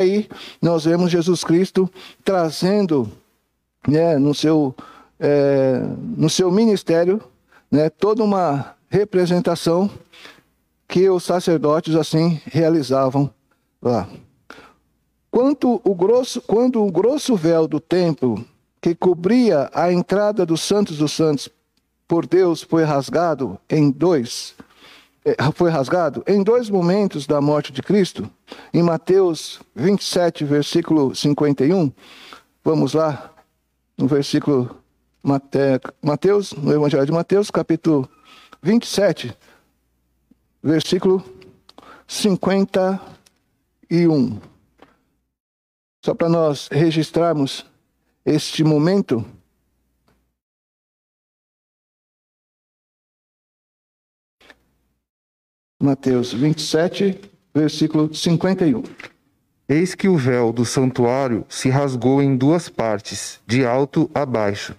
[0.00, 0.28] aí
[0.62, 1.90] nós vemos Jesus Cristo
[2.24, 3.10] trazendo
[3.86, 4.72] né, no, seu,
[5.18, 5.80] é,
[6.16, 7.20] no seu ministério
[7.68, 9.90] né, toda uma representação
[10.86, 13.28] que os sacerdotes assim realizavam
[13.82, 14.08] lá.
[15.32, 18.44] Quanto o grosso, quando o grosso véu do templo
[18.80, 21.48] que cobria a entrada dos Santos dos Santos
[22.06, 24.54] por Deus foi rasgado em dois,
[25.54, 28.30] foi rasgado em dois momentos da morte de Cristo,
[28.72, 31.92] em Mateus 27, versículo 51.
[32.64, 33.30] Vamos lá,
[33.96, 34.76] no versículo
[36.02, 38.08] Mateus, no Evangelho de Mateus, capítulo
[38.62, 39.36] 27,
[40.62, 41.24] versículo
[42.06, 44.40] 51.
[46.04, 47.66] Só para nós registrarmos
[48.24, 49.24] este momento.
[55.80, 57.20] Mateus 27,
[57.54, 58.82] versículo 51.
[59.68, 64.74] Eis que o véu do santuário se rasgou em duas partes, de alto a baixo.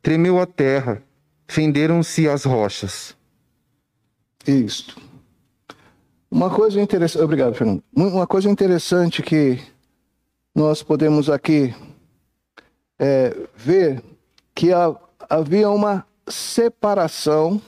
[0.00, 1.02] Tremeu a terra,
[1.46, 3.14] fenderam-se as rochas.
[4.46, 4.98] Isto.
[6.30, 7.22] Uma coisa interessante.
[7.22, 7.82] Obrigado, Fernando.
[7.94, 9.60] Uma coisa interessante que
[10.54, 11.74] nós podemos aqui
[12.98, 14.02] é, ver
[14.54, 14.70] que
[15.28, 17.60] havia uma separação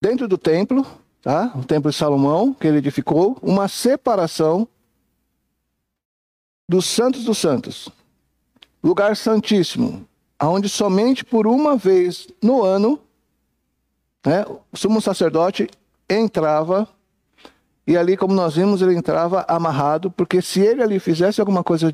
[0.00, 0.84] dentro do templo,
[1.22, 1.52] tá?
[1.54, 4.66] o templo de Salomão, que ele edificou, uma separação
[6.68, 7.88] dos santos dos santos,
[8.82, 10.06] lugar santíssimo,
[10.42, 12.98] onde somente por uma vez no ano
[14.26, 15.68] né, o sumo sacerdote
[16.08, 16.88] entrava
[17.86, 21.92] e ali, como nós vimos, ele entrava amarrado, porque se ele ali fizesse alguma coisa,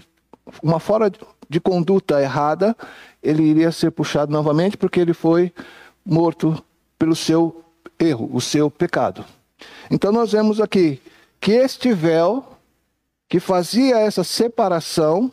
[0.62, 1.10] uma fora
[1.48, 2.76] de conduta errada,
[3.22, 5.52] ele iria ser puxado novamente, porque ele foi
[6.04, 6.62] morto
[6.98, 7.64] pelo seu
[7.98, 9.24] erro, o seu pecado.
[9.90, 11.00] Então nós vemos aqui
[11.40, 12.44] que este véu
[13.28, 15.30] que fazia essa separação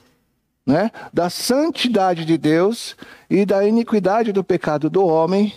[0.66, 2.96] né, da santidade de Deus
[3.30, 5.54] e da iniquidade do pecado do homem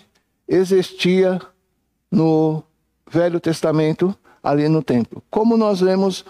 [0.47, 1.41] existia
[2.11, 2.63] no
[3.11, 5.23] Velho Testamento ali no templo.
[5.30, 6.24] Como nós vemos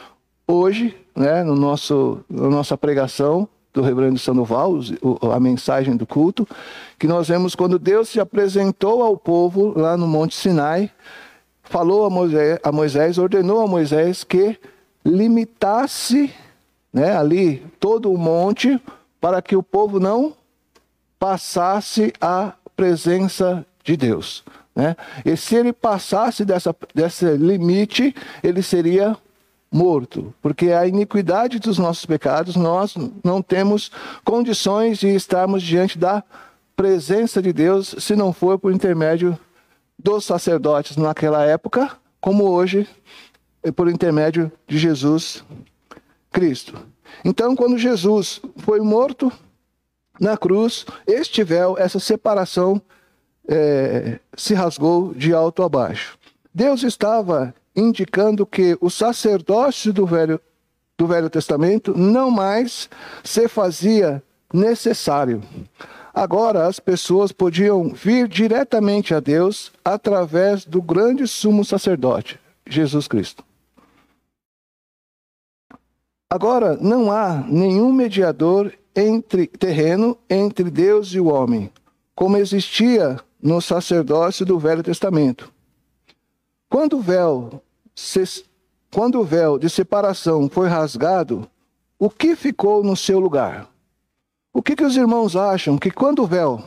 [0.46, 4.74] hoje, né, no nosso, na nossa pregação do Reverendo Sandoval,
[5.32, 6.46] a mensagem do culto,
[6.98, 10.90] que nós vemos quando Deus se apresentou ao povo lá no Monte Sinai,
[11.62, 14.58] falou a Moisés, a Moisés ordenou a Moisés que
[15.04, 16.32] limitasse
[16.92, 18.80] né, ali todo o monte
[19.20, 20.34] para que o povo não
[21.18, 24.44] passasse a presença de Deus.
[24.74, 24.96] Né?
[25.24, 29.16] E se ele passasse dessa, desse limite, ele seria
[29.70, 33.90] morto, porque a iniquidade dos nossos pecados, nós não temos
[34.24, 36.22] condições de estarmos diante da
[36.74, 39.38] presença de Deus se não for por intermédio
[39.98, 41.90] dos sacerdotes naquela época,
[42.20, 42.88] como hoje,
[43.74, 45.44] por intermédio de Jesus
[46.30, 46.74] Cristo.
[47.24, 49.32] Então, quando Jesus foi morto
[50.20, 52.80] na cruz, este véu, essa separação
[53.48, 56.18] é, se rasgou de alto a baixo.
[56.54, 60.40] Deus estava indicando que o sacerdócio do Velho,
[60.96, 62.90] do Velho Testamento não mais
[63.22, 64.22] se fazia
[64.52, 65.42] necessário.
[66.12, 73.44] Agora as pessoas podiam vir diretamente a Deus através do grande sumo sacerdote, Jesus Cristo.
[76.28, 81.70] Agora não há nenhum mediador entre terreno entre Deus e o homem,
[82.14, 85.52] como existia no sacerdócio do Velho Testamento.
[86.68, 87.62] Quando o véu,
[88.90, 91.48] quando o véu de separação foi rasgado,
[91.98, 93.68] o que ficou no seu lugar?
[94.52, 96.62] O que, que os irmãos acham que quando o véu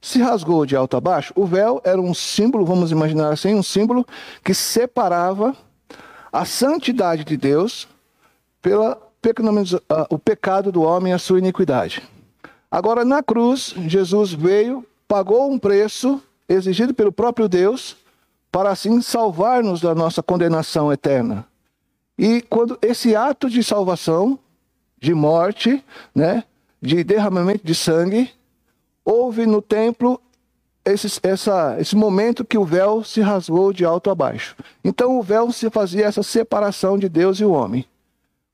[0.00, 3.62] se rasgou de alto a baixo, o véu era um símbolo, vamos imaginar assim, um
[3.62, 4.04] símbolo
[4.42, 5.54] que separava
[6.32, 7.86] a santidade de Deus
[8.60, 9.00] pela
[10.10, 12.02] o pecado do homem a sua iniquidade.
[12.68, 17.96] Agora, na cruz, Jesus veio pagou um preço exigido pelo próprio Deus
[18.52, 21.46] para assim salvar-nos da nossa condenação eterna.
[22.18, 24.38] E quando esse ato de salvação,
[25.00, 25.82] de morte,
[26.14, 26.44] né,
[26.80, 28.30] de derramamento de sangue,
[29.04, 30.20] houve no templo
[30.84, 34.54] esse, essa, esse momento que o véu se rasgou de alto a baixo.
[34.84, 37.86] Então o véu se fazia essa separação de Deus e o homem.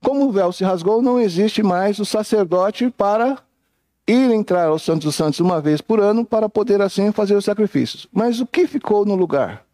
[0.03, 3.37] Como o véu se rasgou, não existe mais o sacerdote para
[4.07, 7.45] ir entrar aos Santos dos Santos uma vez por ano para poder assim fazer os
[7.45, 8.07] sacrifícios.
[8.13, 9.68] Mas o que ficou no lugar?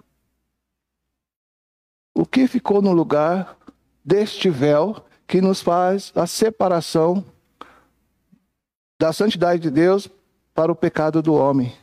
[2.15, 3.57] O que ficou no lugar
[4.05, 7.25] deste véu que nos faz a separação
[9.01, 10.09] da santidade de Deus
[10.55, 11.75] para o pecado do homem?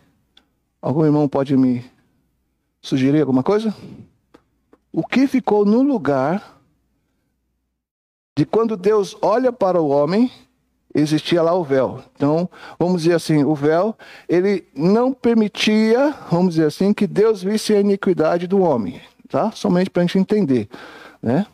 [0.82, 1.86] Algum irmão pode me
[2.82, 3.76] sugerir alguma coisa?
[4.92, 6.60] O que ficou no lugar
[8.38, 10.32] de quando Deus olha para o homem,
[10.94, 12.04] existia lá o véu.
[12.16, 12.50] Então,
[12.80, 13.96] vamos dizer assim, o véu,
[14.28, 19.02] ele não permitia, vamos dizer assim, que Deus visse a iniquidade do homem,
[19.32, 19.52] tá?
[19.52, 20.68] Somente para a gente entender,
[21.22, 21.46] né?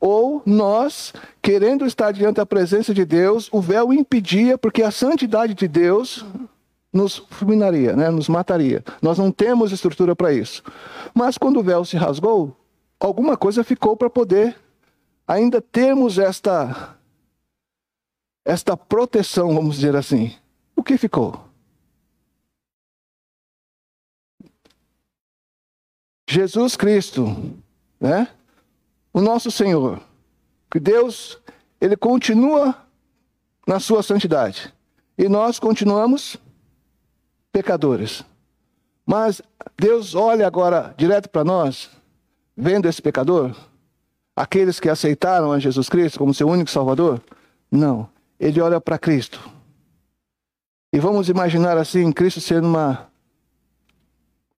[0.00, 1.12] Ou nós,
[1.42, 6.24] querendo estar diante da presença de Deus, o véu impedia, porque a santidade de Deus
[6.92, 8.10] nos fulminaria, né?
[8.10, 8.82] nos mataria.
[9.02, 10.62] Nós não temos estrutura para isso.
[11.14, 12.56] Mas quando o véu se rasgou,
[12.98, 14.56] alguma coisa ficou para poder
[15.28, 16.96] ainda termos esta
[18.44, 20.32] esta proteção, vamos dizer assim.
[20.74, 21.45] O que ficou?
[26.28, 27.54] Jesus Cristo,
[28.00, 28.28] né?
[29.12, 30.00] O nosso Senhor.
[30.70, 31.38] Que Deus,
[31.80, 32.74] ele continua
[33.66, 34.72] na sua santidade.
[35.16, 36.36] E nós continuamos
[37.52, 38.24] pecadores.
[39.06, 39.40] Mas
[39.78, 41.90] Deus olha agora direto para nós,
[42.56, 43.54] vendo esse pecador,
[44.34, 47.22] aqueles que aceitaram a Jesus Cristo como seu único Salvador?
[47.70, 48.08] Não.
[48.38, 49.40] Ele olha para Cristo.
[50.92, 53.08] E vamos imaginar assim, Cristo sendo uma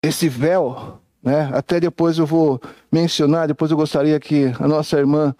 [0.03, 1.50] esse véu, né?
[1.53, 2.61] Até depois eu vou
[2.91, 5.35] mencionar, depois eu gostaria que a nossa irmã,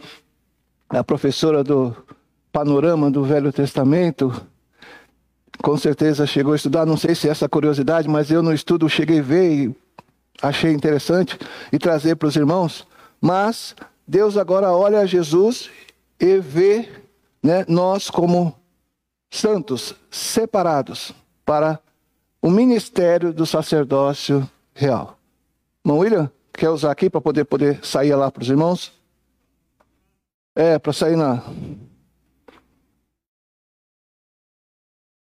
[0.89, 1.95] a professora do
[2.53, 4.33] panorama do Velho Testamento,
[5.63, 8.89] com certeza chegou a estudar, não sei se é essa curiosidade, mas eu no estudo
[8.89, 9.77] cheguei a ver e
[10.41, 11.39] achei interessante
[11.73, 12.87] e trazer para os irmãos.
[13.21, 13.75] Mas
[14.07, 15.71] Deus agora olha a Jesus
[16.21, 16.89] e vê
[17.43, 18.55] né, nós como
[19.31, 21.13] santos, separados
[21.45, 21.79] para
[22.41, 25.18] o ministério do sacerdócio real.
[25.89, 28.93] Irmão William, quer usar aqui para poder, poder sair lá para os irmãos?
[30.55, 31.43] É, para sair na,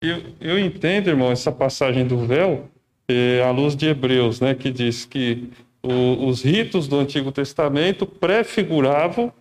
[0.03, 2.69] Eu, eu entendo, irmão, essa passagem do véu
[3.09, 5.49] é, à luz de Hebreus, né, que diz que
[5.83, 9.33] o, os ritos do Antigo Testamento prefiguravam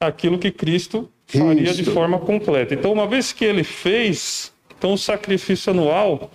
[0.00, 1.84] aquilo que Cristo faria Isso.
[1.84, 2.74] de forma completa.
[2.74, 6.32] Então, uma vez que ele fez, então o sacrifício anual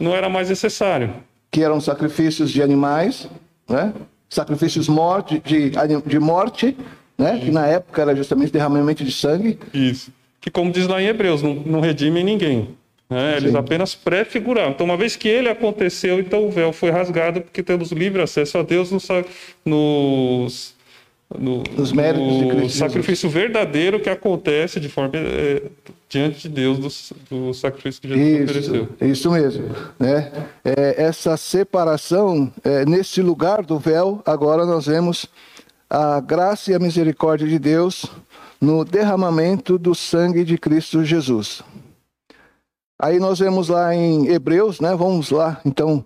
[0.00, 1.12] não era mais necessário.
[1.50, 3.28] Que eram sacrifícios de animais,
[3.68, 3.92] né?
[4.28, 5.70] sacrifícios morte, de,
[6.06, 6.76] de morte,
[7.16, 7.38] né?
[7.38, 9.58] que na época era justamente derramamento de sangue.
[9.72, 10.12] Isso.
[10.40, 12.76] Que, como diz lá em Hebreus, não, não redime ninguém.
[13.10, 13.36] Né?
[13.38, 14.70] Eles apenas prefiguraram.
[14.70, 18.58] Então, uma vez que ele aconteceu, então o véu foi rasgado, porque temos livre acesso
[18.58, 18.90] a Deus
[19.64, 20.74] nos,
[21.36, 23.34] no, nos méritos no de Cristo sacrifício Jesus.
[23.34, 25.62] verdadeiro que acontece de forma é,
[26.08, 28.88] diante de Deus do, do, sacrifício que Jesus isso, ofereceu.
[29.00, 29.64] Isso mesmo.
[29.98, 30.32] Né?
[30.64, 35.26] É, essa separação, é, nesse lugar do véu, agora nós vemos
[35.90, 38.06] a graça e a misericórdia de Deus
[38.60, 41.62] no derramamento do sangue de Cristo Jesus.
[43.00, 44.94] Aí nós vemos lá em Hebreus, né?
[44.96, 46.04] Vamos lá, então,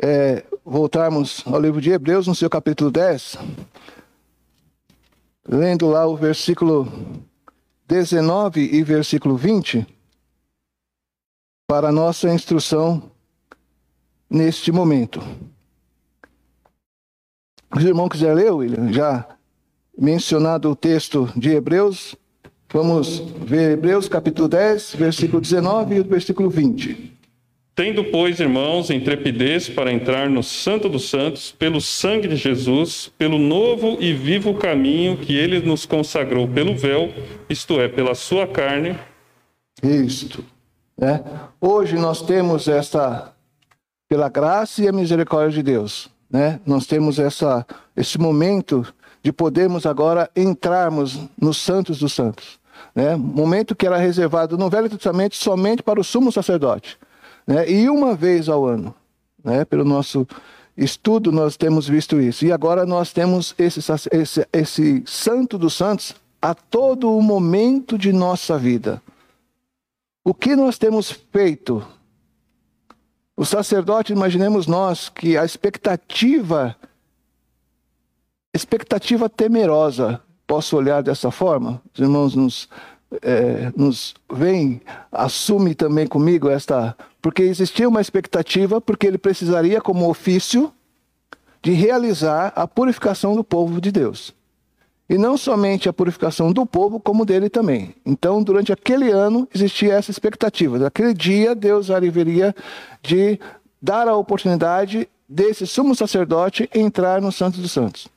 [0.00, 3.36] é, voltarmos ao livro de Hebreus, no seu capítulo 10,
[5.48, 6.86] lendo lá o versículo
[7.86, 9.86] 19 e versículo 20,
[11.66, 13.10] para nossa instrução
[14.28, 15.20] neste momento.
[17.78, 19.26] Se o irmão quiser ler, William, já
[19.96, 22.14] mencionado o texto de Hebreus,
[22.70, 27.17] Vamos ver Hebreus capítulo 10, versículo 19 e versículo 20.
[27.78, 33.38] Tendo, pois, irmãos, intrepidez para entrar no Santo dos Santos, pelo sangue de Jesus, pelo
[33.38, 37.14] novo e vivo caminho que ele nos consagrou pelo véu,
[37.48, 38.98] isto é, pela sua carne.
[39.80, 40.44] Isto.
[40.98, 41.22] Né?
[41.60, 43.32] Hoje nós temos essa,
[44.08, 46.58] pela graça e a misericórdia de Deus, né?
[46.66, 47.64] nós temos essa,
[47.96, 48.84] esse momento
[49.22, 52.58] de podermos agora entrarmos nos Santos dos Santos
[52.94, 53.16] né?
[53.16, 56.98] momento que era reservado no Velho Testamento somente para o sumo sacerdote.
[57.48, 57.68] Né?
[57.70, 58.94] E uma vez ao ano,
[59.42, 59.64] né?
[59.64, 60.28] pelo nosso
[60.76, 62.44] estudo, nós temos visto isso.
[62.44, 63.80] E agora nós temos esse,
[64.12, 69.02] esse, esse Santo dos Santos a todo o momento de nossa vida.
[70.22, 71.82] O que nós temos feito?
[73.34, 76.76] O sacerdote, imaginemos nós que a expectativa,
[78.54, 81.82] expectativa temerosa Posso olhar dessa forma?
[81.92, 82.70] Os irmãos nos,
[83.22, 86.96] é, nos veem, assume também comigo esta.
[87.20, 90.72] Porque existia uma expectativa, porque ele precisaria, como ofício,
[91.62, 94.34] de realizar a purificação do povo de Deus.
[95.08, 97.94] E não somente a purificação do povo, como dele também.
[98.04, 100.78] Então, durante aquele ano, existia essa expectativa.
[100.78, 102.54] Naquele dia, Deus haveria
[103.02, 103.40] de
[103.80, 108.08] dar a oportunidade desse sumo sacerdote entrar no Santo dos Santos.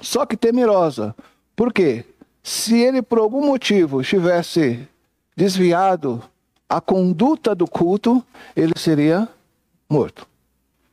[0.00, 1.14] Só que temerosa,
[1.54, 2.04] por quê?
[2.42, 4.88] Se ele por algum motivo estivesse
[5.36, 6.22] desviado
[6.68, 8.24] a conduta do culto,
[8.56, 9.28] ele seria
[9.88, 10.26] morto.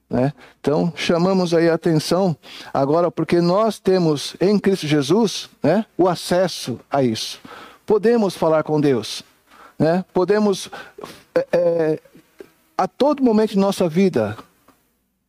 [0.10, 0.34] Né?
[0.60, 2.36] Então, chamamos aí a atenção
[2.74, 7.40] agora, porque nós temos em Cristo Jesus né, o acesso a isso.
[7.86, 9.24] Podemos falar com Deus,
[9.78, 10.04] né?
[10.14, 10.70] podemos,
[11.34, 12.00] é, é,
[12.78, 14.38] a todo momento de nossa vida,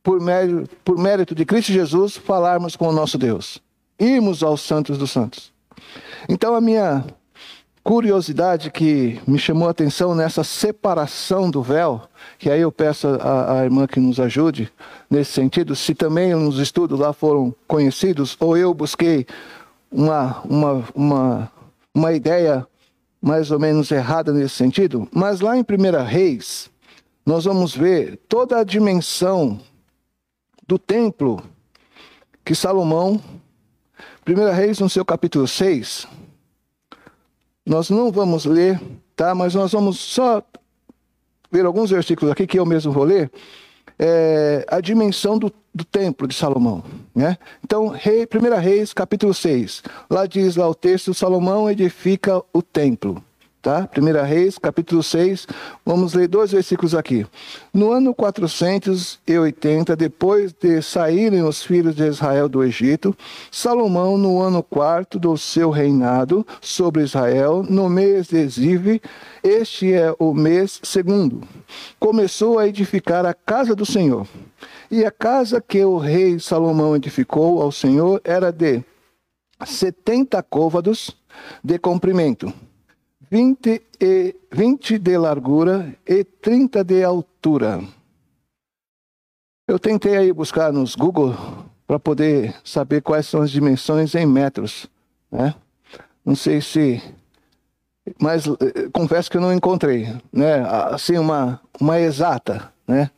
[0.03, 3.61] por mérito, por mérito de Cristo Jesus, falarmos com o nosso Deus,
[3.99, 5.51] irmos aos santos dos santos.
[6.29, 7.03] Então, a minha
[7.83, 12.01] curiosidade que me chamou a atenção nessa separação do véu,
[12.37, 14.71] que aí eu peço à, irmã que nos ajude
[15.09, 19.25] nesse sentido, se também nos estudos lá foram conhecidos, ou eu busquei
[19.91, 21.51] uma, uma, uma,
[21.93, 22.67] uma ideia
[23.21, 26.69] mais ou menos errada nesse sentido, mas lá em 1 Reis,
[27.25, 29.59] nós vamos ver toda a dimensão
[30.67, 31.41] do templo
[32.43, 33.21] que Salomão,
[34.27, 36.07] 1 Reis, no seu capítulo 6,
[37.65, 38.79] nós não vamos ler,
[39.15, 39.33] tá?
[39.33, 40.43] Mas nós vamos só
[41.51, 43.31] ver alguns versículos aqui que eu mesmo vou ler.
[43.97, 46.83] É, a dimensão do, do, templo de Salomão.
[47.13, 47.37] Né?
[47.63, 49.83] Então, rei, 1 Reis, capítulo 6.
[50.09, 53.23] Lá diz lá o texto: Salomão edifica o templo
[53.61, 53.87] tá?
[53.95, 55.47] 1 Reis, capítulo 6,
[55.85, 57.25] vamos ler dois versículos aqui.
[57.71, 63.15] No ano 480, depois de saírem os filhos de Israel do Egito,
[63.51, 69.01] Salomão, no ano quarto do seu reinado sobre Israel, no mês de Zive,
[69.43, 71.41] este é o mês segundo,
[71.99, 74.27] começou a edificar a casa do Senhor.
[74.89, 78.83] E a casa que o rei Salomão edificou ao Senhor era de
[79.65, 81.15] setenta côvados
[81.63, 82.51] de comprimento
[83.31, 87.81] 20, e, 20 de largura e 30 de altura.
[89.65, 91.33] Eu tentei aí buscar nos Google
[91.87, 94.85] para poder saber quais são as dimensões em metros,
[95.31, 95.55] né?
[96.25, 97.01] Não sei se,
[98.19, 100.65] mas eh, confesso que eu não encontrei, né?
[100.91, 103.09] Assim uma uma exata, né?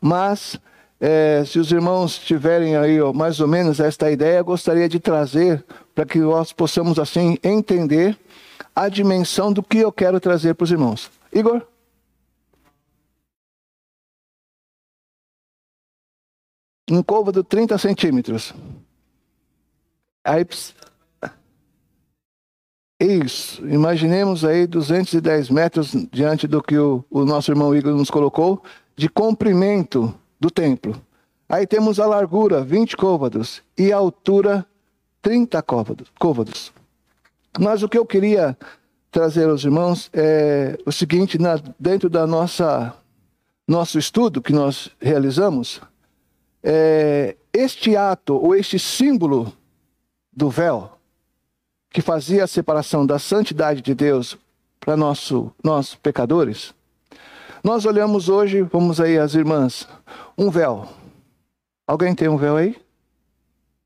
[0.00, 0.58] Mas
[0.98, 5.62] é, se os irmãos tiverem aí ó, mais ou menos esta ideia, gostaria de trazer
[5.94, 8.18] para que nós possamos assim entender
[8.74, 11.10] a dimensão do que eu quero trazer para os irmãos.
[11.32, 11.66] Igor?
[16.90, 18.54] Um côvado 30 centímetros.
[20.24, 20.44] Aí,
[23.00, 28.62] isso, imaginemos aí 210 metros diante do que o, o nosso irmão Igor nos colocou,
[28.96, 31.00] de comprimento do templo.
[31.48, 34.66] Aí temos a largura, 20 côvados, e a altura,
[35.22, 36.08] 30 côvados.
[36.18, 36.72] côvados.
[37.58, 38.56] Mas o que eu queria
[39.10, 42.94] trazer aos irmãos é o seguinte: na, dentro da nossa
[43.66, 45.80] nosso estudo que nós realizamos,
[46.62, 49.52] é, este ato ou este símbolo
[50.32, 50.92] do véu
[51.90, 54.38] que fazia a separação da santidade de Deus
[54.80, 56.74] para nosso, nós pecadores,
[57.62, 59.86] nós olhamos hoje, vamos aí as irmãs,
[60.36, 60.88] um véu.
[61.86, 62.76] Alguém tem um véu aí?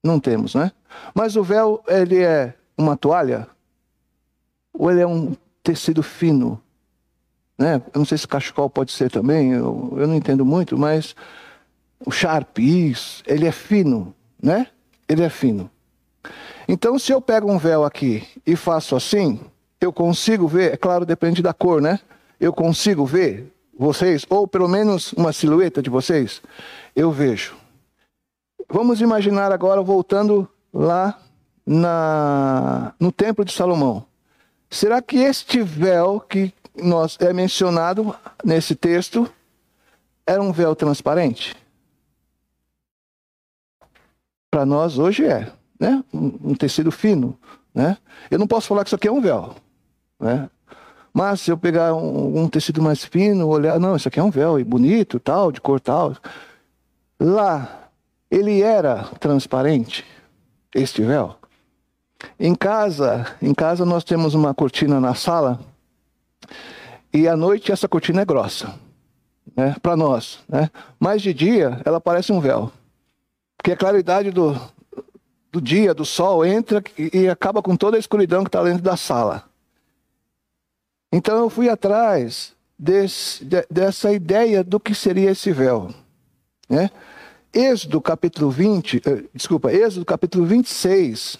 [0.04, 0.70] Não temos, né?
[1.14, 3.48] Mas o véu, ele é uma toalha?
[4.72, 6.60] Ou ele é um tecido fino?
[7.58, 7.82] Né?
[7.92, 11.14] Eu não sei se cachecol pode ser também, eu, eu não entendo muito, mas
[12.04, 14.66] o Sharp, isso, ele é fino, né?
[15.08, 15.70] Ele é fino.
[16.66, 19.40] Então, se eu pego um véu aqui e faço assim,
[19.80, 22.00] eu consigo ver, é claro, depende da cor, né?
[22.40, 26.42] Eu consigo ver vocês, ou pelo menos uma silhueta de vocês,
[26.94, 27.56] eu vejo.
[28.68, 31.18] Vamos imaginar agora voltando lá
[31.66, 34.04] na, no Templo de Salomão.
[34.72, 36.50] Será que este véu que
[36.82, 39.30] nós é mencionado nesse texto
[40.26, 41.54] era um véu transparente?
[44.50, 46.02] Para nós hoje é, né?
[46.10, 47.38] Um, um, tecido fino,
[47.74, 47.98] né?
[48.30, 49.54] Eu não posso falar que isso aqui é um véu,
[50.18, 50.48] né?
[51.12, 54.30] Mas se eu pegar um, um tecido mais fino, olhar, não, isso aqui é um
[54.30, 56.16] véu e bonito, tal, de cor tal.
[57.20, 57.90] Lá
[58.30, 60.02] ele era transparente,
[60.74, 61.41] este véu.
[62.38, 65.60] Em casa, em casa nós temos uma cortina na sala
[67.12, 68.74] e à noite essa cortina é grossa,
[69.56, 70.70] né, para nós, né?
[70.98, 72.72] Mas de dia ela parece um véu,
[73.56, 74.58] porque a claridade do,
[75.50, 78.96] do dia, do sol entra e, acaba com toda a escuridão que está dentro da
[78.96, 79.44] sala.
[81.12, 85.90] Então eu fui atrás desse, de, dessa ideia do que seria esse véu,
[86.68, 86.90] né?
[87.54, 91.38] Êxodo capítulo 20, eh, desculpa, Êxodo capítulo 26,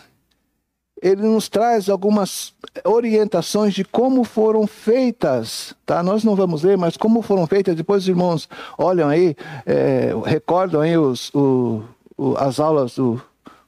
[1.03, 2.55] ele nos traz algumas
[2.85, 6.01] orientações de como foram feitas, tá?
[6.01, 7.75] Nós não vamos ler, mas como foram feitas.
[7.75, 9.35] Depois os irmãos olham aí,
[9.67, 11.83] é, recordam aí os, o,
[12.17, 13.21] o, as aulas do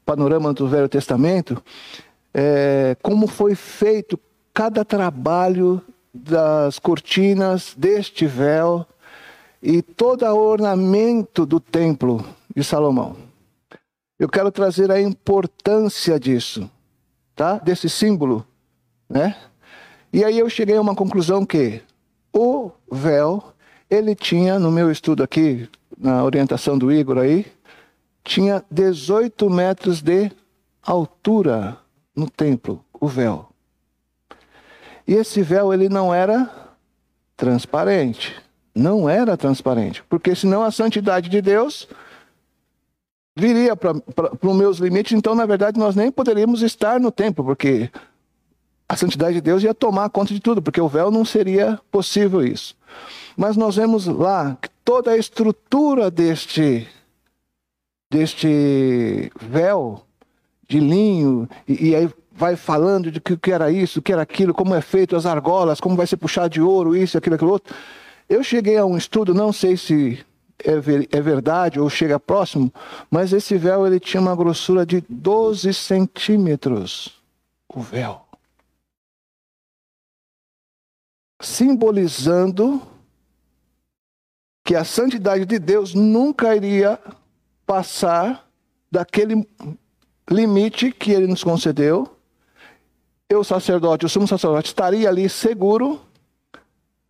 [0.07, 1.61] panorama do Velho Testamento,
[2.33, 4.19] é, como foi feito
[4.53, 8.87] cada trabalho das cortinas deste véu
[9.61, 12.25] e todo o ornamento do templo
[12.55, 13.17] de Salomão.
[14.17, 16.71] Eu quero trazer a importância disso,
[17.35, 17.59] tá?
[17.59, 18.47] Desse símbolo,
[19.09, 19.37] né?
[20.13, 21.83] E aí eu cheguei a uma conclusão que
[22.33, 23.53] o véu,
[23.91, 27.47] ele tinha, no meu estudo aqui, na orientação do Igor aí,
[28.23, 30.31] tinha 18 metros de
[30.83, 31.77] altura
[32.15, 33.49] no templo, o véu.
[35.07, 36.51] E esse véu, ele não era
[37.37, 38.35] transparente.
[38.75, 40.03] Não era transparente.
[40.09, 41.87] Porque senão a santidade de Deus
[43.37, 45.13] viria para os meus limites.
[45.13, 47.91] Então, na verdade, nós nem poderíamos estar no templo, porque
[48.89, 52.45] a santidade de Deus ia tomar conta de tudo, porque o véu não seria possível
[52.45, 52.77] isso.
[53.37, 56.87] Mas nós vemos lá que toda a estrutura deste,
[58.11, 60.03] deste véu
[60.69, 64.55] de linho, e, e aí vai falando de que, que era isso, que era aquilo,
[64.55, 67.75] como é feito as argolas, como vai ser puxado de ouro, isso, aquilo, aquilo outro.
[68.29, 70.25] Eu cheguei a um estudo, não sei se
[70.59, 72.73] é, ver, é verdade ou chega próximo,
[73.11, 77.23] mas esse véu ele tinha uma grossura de 12 centímetros.
[77.69, 78.23] O véu.
[81.41, 82.81] Simbolizando
[84.65, 86.99] que a santidade de Deus nunca iria
[87.67, 88.49] passar
[88.91, 89.47] daquele
[90.31, 92.17] limite que ele nos concedeu.
[93.29, 96.01] Eu, sacerdote, o sumo sacerdote, estaria ali seguro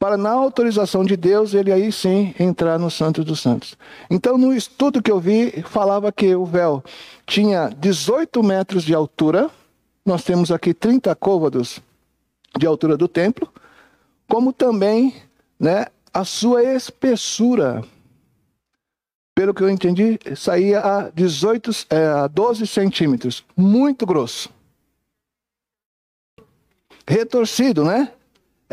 [0.04, 3.74] para, na autorização de Deus, ele aí sim entrar no Santo dos Santos.
[4.10, 6.84] Então, no estudo que eu vi, falava que o véu
[7.26, 9.50] tinha 18 metros de altura,
[10.04, 11.80] nós temos aqui 30 côvados
[12.58, 13.50] de altura do templo,
[14.28, 15.14] como também
[15.58, 17.82] né, a sua espessura.
[19.34, 24.50] Pelo que eu entendi, saía a 18, é, a 12 centímetros, muito grosso.
[27.08, 28.12] Retorcido, né?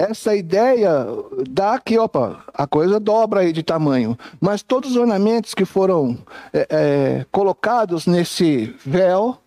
[0.01, 1.05] Essa ideia
[1.47, 4.17] dá que, opa, a coisa dobra aí de tamanho.
[4.39, 6.17] Mas todos os ornamentos que foram
[6.51, 9.37] é, é, colocados nesse véu,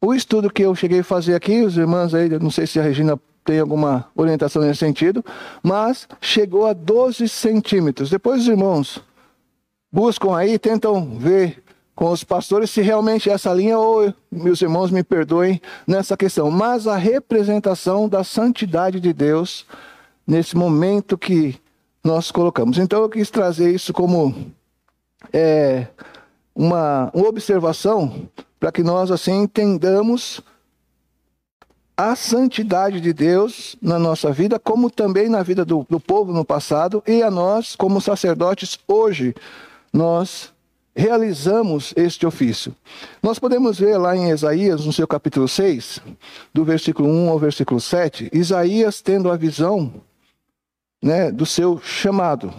[0.00, 2.82] o estudo que eu cheguei a fazer aqui, os irmãos aí, não sei se a
[2.82, 5.24] Regina tem alguma orientação nesse sentido,
[5.64, 8.08] mas chegou a 12 centímetros.
[8.08, 9.02] Depois os irmãos
[9.90, 11.60] buscam aí, tentam ver
[11.96, 16.86] com os pastores se realmente essa linha, ou meus irmãos me perdoem nessa questão, mas
[16.86, 19.64] a representação da santidade de Deus
[20.26, 21.58] nesse momento que
[22.04, 22.76] nós colocamos.
[22.76, 24.52] Então eu quis trazer isso como
[25.32, 25.86] é,
[26.54, 28.28] uma, uma observação
[28.60, 30.42] para que nós assim entendamos
[31.96, 36.44] a santidade de Deus na nossa vida, como também na vida do, do povo no
[36.44, 39.34] passado, e a nós, como sacerdotes, hoje,
[39.90, 40.54] nós
[40.96, 42.74] realizamos este ofício.
[43.22, 46.00] Nós podemos ver lá em Isaías, no seu capítulo 6,
[46.54, 49.92] do versículo 1 ao versículo 7, Isaías tendo a visão
[51.02, 52.52] né, do seu chamado.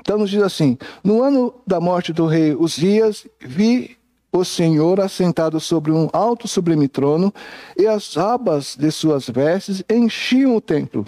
[0.00, 3.96] Então nos diz assim: No ano da morte do rei Uzias, vi
[4.30, 7.34] o Senhor assentado sobre um alto sublime trono,
[7.76, 11.04] e as abas de suas vestes enchiam o templo.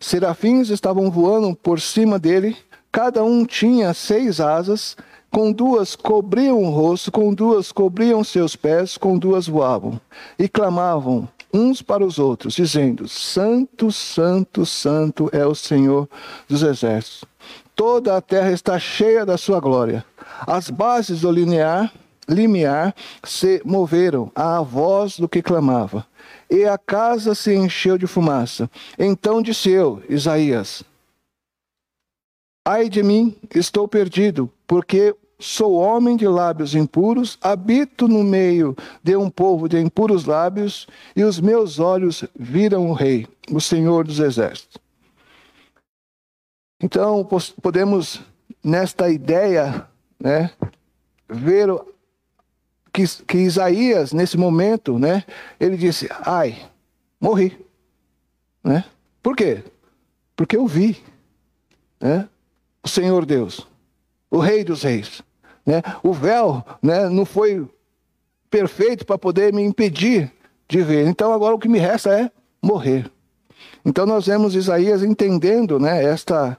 [0.00, 2.56] Serafins estavam voando por cima dele,
[2.90, 4.96] cada um tinha seis asas,
[5.32, 9.98] com duas cobriam o rosto, com duas cobriam seus pés, com duas voavam,
[10.38, 16.06] e clamavam uns para os outros, dizendo: Santo, Santo, Santo é o Senhor
[16.46, 17.24] dos exércitos.
[17.74, 20.04] Toda a terra está cheia da sua glória.
[20.46, 21.90] As bases do linear
[22.28, 26.06] limiar se moveram à voz do que clamava,
[26.48, 28.70] e a casa se encheu de fumaça.
[28.98, 30.84] Então disse eu, Isaías:
[32.64, 39.16] Ai de mim, estou perdido, porque sou homem de lábios impuros, habito no meio de
[39.16, 44.20] um povo de impuros lábios, e os meus olhos viram o Rei, o Senhor dos
[44.20, 44.80] Exércitos.
[46.80, 47.26] Então,
[47.60, 48.20] podemos,
[48.62, 49.86] nesta ideia,
[50.18, 50.50] né,
[51.28, 51.68] ver
[52.92, 55.24] que, que Isaías, nesse momento, né,
[55.58, 56.70] ele disse: Ai,
[57.20, 57.58] morri.
[58.62, 58.84] Né?
[59.22, 59.64] Por quê?
[60.36, 61.02] Porque eu vi
[62.00, 62.28] né,
[62.82, 63.66] o Senhor Deus,
[64.30, 65.22] o Rei dos Reis.
[65.64, 65.82] Né?
[66.02, 67.66] O véu né, não foi
[68.50, 70.30] perfeito para poder me impedir
[70.68, 71.06] de ver.
[71.06, 72.30] Então agora o que me resta é
[72.62, 73.10] morrer.
[73.84, 76.58] Então nós vemos Isaías entendendo né, esta,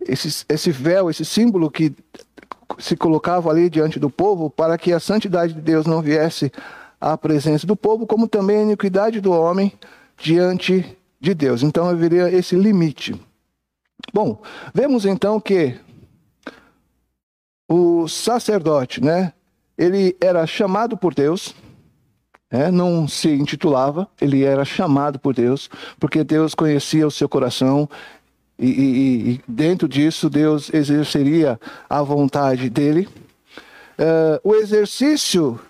[0.00, 1.94] esse, esse véu, esse símbolo que
[2.78, 6.52] se colocava ali diante do povo para que a santidade de Deus não viesse
[7.00, 9.72] à presença do povo, como também a iniquidade do homem
[10.16, 11.62] diante de Deus.
[11.62, 13.18] Então haveria esse limite.
[14.12, 14.40] Bom,
[14.74, 15.76] vemos então que
[17.68, 19.32] o sacerdote, né,
[19.76, 21.54] ele era chamado por Deus,
[22.50, 25.68] né, não se intitulava, ele era chamado por Deus,
[26.00, 27.88] porque Deus conhecia o seu coração
[28.58, 33.08] e, e, e dentro disso Deus exerceria a vontade dele.
[33.98, 35.60] Uh, o exercício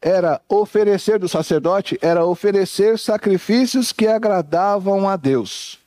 [0.00, 5.78] era oferecer do sacerdote, era oferecer sacrifícios que agradavam a Deus.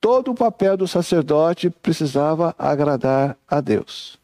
[0.00, 4.18] Todo o papel do sacerdote precisava agradar a Deus.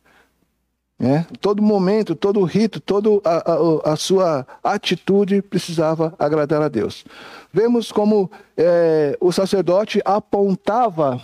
[1.00, 1.24] É?
[1.40, 7.04] Todo momento, todo rito, toda a, a, a, sua atitude precisava agradar a Deus.
[7.52, 11.22] Vemos como é, o sacerdote apontava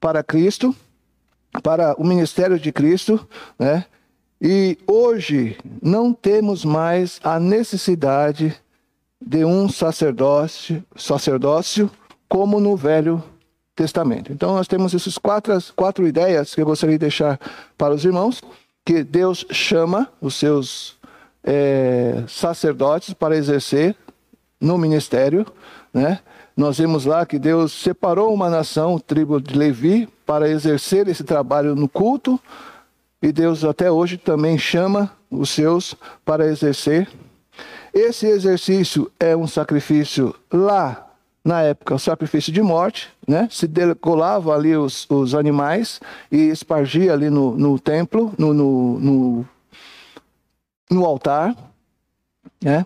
[0.00, 0.74] para Cristo,
[1.62, 3.24] para o ministério de Cristo,
[3.56, 3.84] né?
[4.40, 8.54] E hoje não temos mais a necessidade
[9.20, 11.90] de um sacerdócio, sacerdócio
[12.28, 13.22] como no Velho
[13.74, 14.32] Testamento.
[14.32, 17.38] Então nós temos essas quatro, quatro ideias que eu gostaria de deixar
[17.76, 18.40] para os irmãos,
[18.88, 20.96] que Deus chama os seus
[21.44, 23.94] é, sacerdotes para exercer
[24.58, 25.44] no ministério,
[25.92, 26.20] né?
[26.56, 31.74] Nós vemos lá que Deus separou uma nação, tribo de Levi, para exercer esse trabalho
[31.74, 32.40] no culto,
[33.20, 37.06] e Deus até hoje também chama os seus para exercer.
[37.92, 41.07] Esse exercício é um sacrifício lá
[41.48, 43.48] na época, o sacrifício de morte, né?
[43.50, 45.98] Se decolava ali os, os animais
[46.30, 49.48] e espargia ali no, no templo, no, no, no,
[50.90, 51.56] no altar,
[52.62, 52.84] né?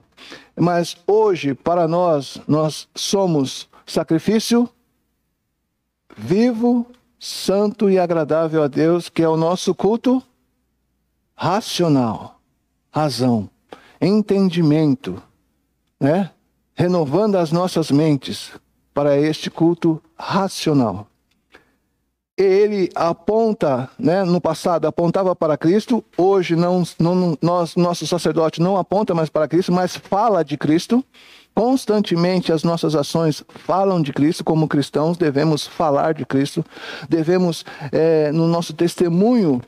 [0.55, 4.69] Mas hoje, para nós, nós somos sacrifício
[6.17, 6.87] vivo
[7.19, 10.23] santo e agradável a Deus, que é o nosso culto
[11.35, 12.41] racional,
[12.93, 13.51] razão,
[14.01, 15.21] entendimento,
[15.99, 16.31] né?
[16.75, 18.53] Renovando as nossas mentes
[18.95, 21.07] para este culto racional.
[22.37, 28.77] Ele aponta, né, no passado apontava para Cristo, hoje não, não, nós, nosso sacerdote não
[28.77, 31.05] aponta mais para Cristo, mas fala de Cristo.
[31.55, 36.65] Constantemente as nossas ações falam de Cristo, como cristãos devemos falar de Cristo,
[37.07, 39.61] devemos, é, no nosso testemunho,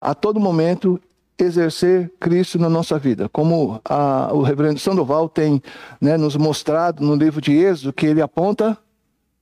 [0.00, 0.98] a todo momento,
[1.38, 3.28] exercer Cristo na nossa vida.
[3.28, 5.62] Como a, o reverendo Sandoval tem
[6.00, 8.76] né, nos mostrado no livro de Êxodo, que ele aponta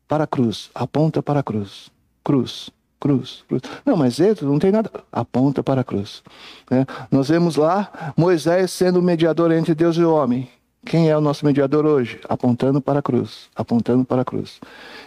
[0.08, 1.90] para a cruz, aponta para a cruz,
[2.22, 3.62] cruz, cruz, cruz.
[3.84, 6.22] Não, mas Êxodo não tem nada, aponta para a cruz.
[6.70, 6.86] Né?
[7.10, 10.48] Nós vemos lá Moisés sendo o mediador entre Deus e o homem.
[10.84, 12.20] Quem é o nosso mediador hoje?
[12.28, 14.60] Apontando para a cruz, apontando para a cruz.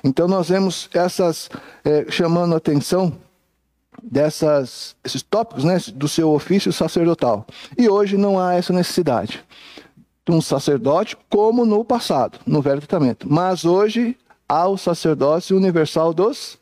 [0.03, 1.49] Então nós vemos essas
[1.85, 3.13] é, chamando a atenção
[4.09, 7.45] dessas esses tópicos, né, do seu ofício sacerdotal.
[7.77, 9.43] E hoje não há essa necessidade
[10.25, 13.27] de um sacerdote como no passado, no Velho Testamento.
[13.31, 14.17] Mas hoje
[14.47, 16.57] há o sacerdócio universal dos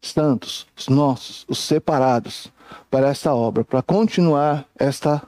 [0.00, 2.52] santos, os nossos, os separados
[2.90, 5.22] para esta obra, para continuar esta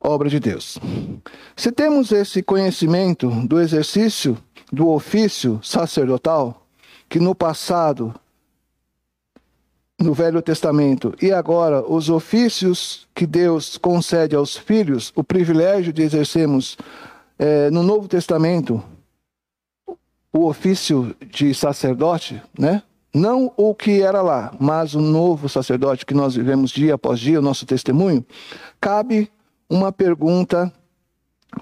[0.00, 0.78] obra de Deus.
[1.56, 4.36] Se temos esse conhecimento do exercício
[4.72, 6.66] do ofício sacerdotal,
[7.08, 8.14] que no passado,
[10.00, 16.02] no Velho Testamento, e agora os ofícios que Deus concede aos filhos, o privilégio de
[16.02, 16.78] exercermos
[17.38, 18.82] é, no Novo Testamento
[20.32, 22.82] o ofício de sacerdote, né?
[23.12, 27.40] Não o que era lá, mas o novo sacerdote que nós vivemos dia após dia,
[27.40, 28.24] o nosso testemunho,
[28.80, 29.28] cabe
[29.68, 30.72] uma pergunta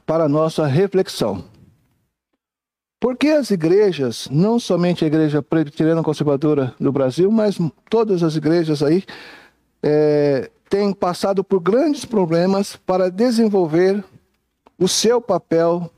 [0.05, 1.43] para nossa reflexão.
[3.01, 7.57] Por que as igrejas, não somente a igreja presbiteriana conservadora do Brasil, mas
[7.89, 9.05] todas as igrejas aí,
[9.81, 14.05] é, têm passado por grandes problemas para desenvolver
[14.77, 15.89] o seu papel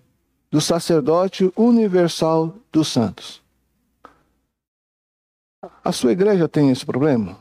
[0.51, 3.41] do sacerdote universal dos santos?
[5.83, 7.39] A sua igreja tem esse problema?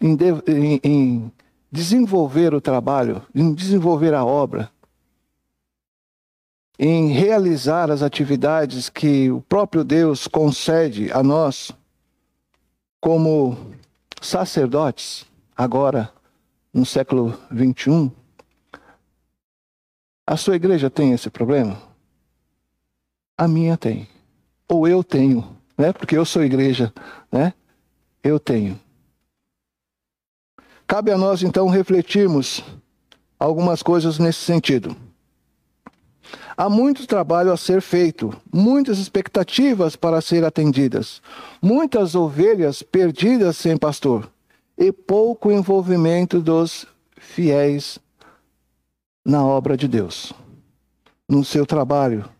[0.00, 0.16] Em,
[0.48, 1.32] em, em
[1.70, 4.71] desenvolver o trabalho, em desenvolver a obra,
[6.84, 11.70] em realizar as atividades que o próprio Deus concede a nós
[13.00, 13.56] como
[14.20, 15.24] sacerdotes,
[15.56, 16.12] agora
[16.74, 18.10] no século 21.
[20.26, 21.80] A sua igreja tem esse problema?
[23.38, 24.08] A minha tem.
[24.68, 25.92] Ou eu tenho, né?
[25.92, 26.92] Porque eu sou igreja,
[27.30, 27.54] né?
[28.24, 28.76] Eu tenho.
[30.84, 32.60] Cabe a nós então refletirmos
[33.38, 34.96] algumas coisas nesse sentido.
[36.62, 41.20] Há muito trabalho a ser feito, muitas expectativas para ser atendidas,
[41.60, 44.30] muitas ovelhas perdidas sem pastor
[44.78, 47.98] e pouco envolvimento dos fiéis
[49.24, 50.32] na obra de Deus,
[51.28, 52.30] no seu trabalho,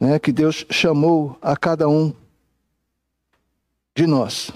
[0.00, 2.14] né, que Deus chamou a cada um
[3.94, 4.52] de nós.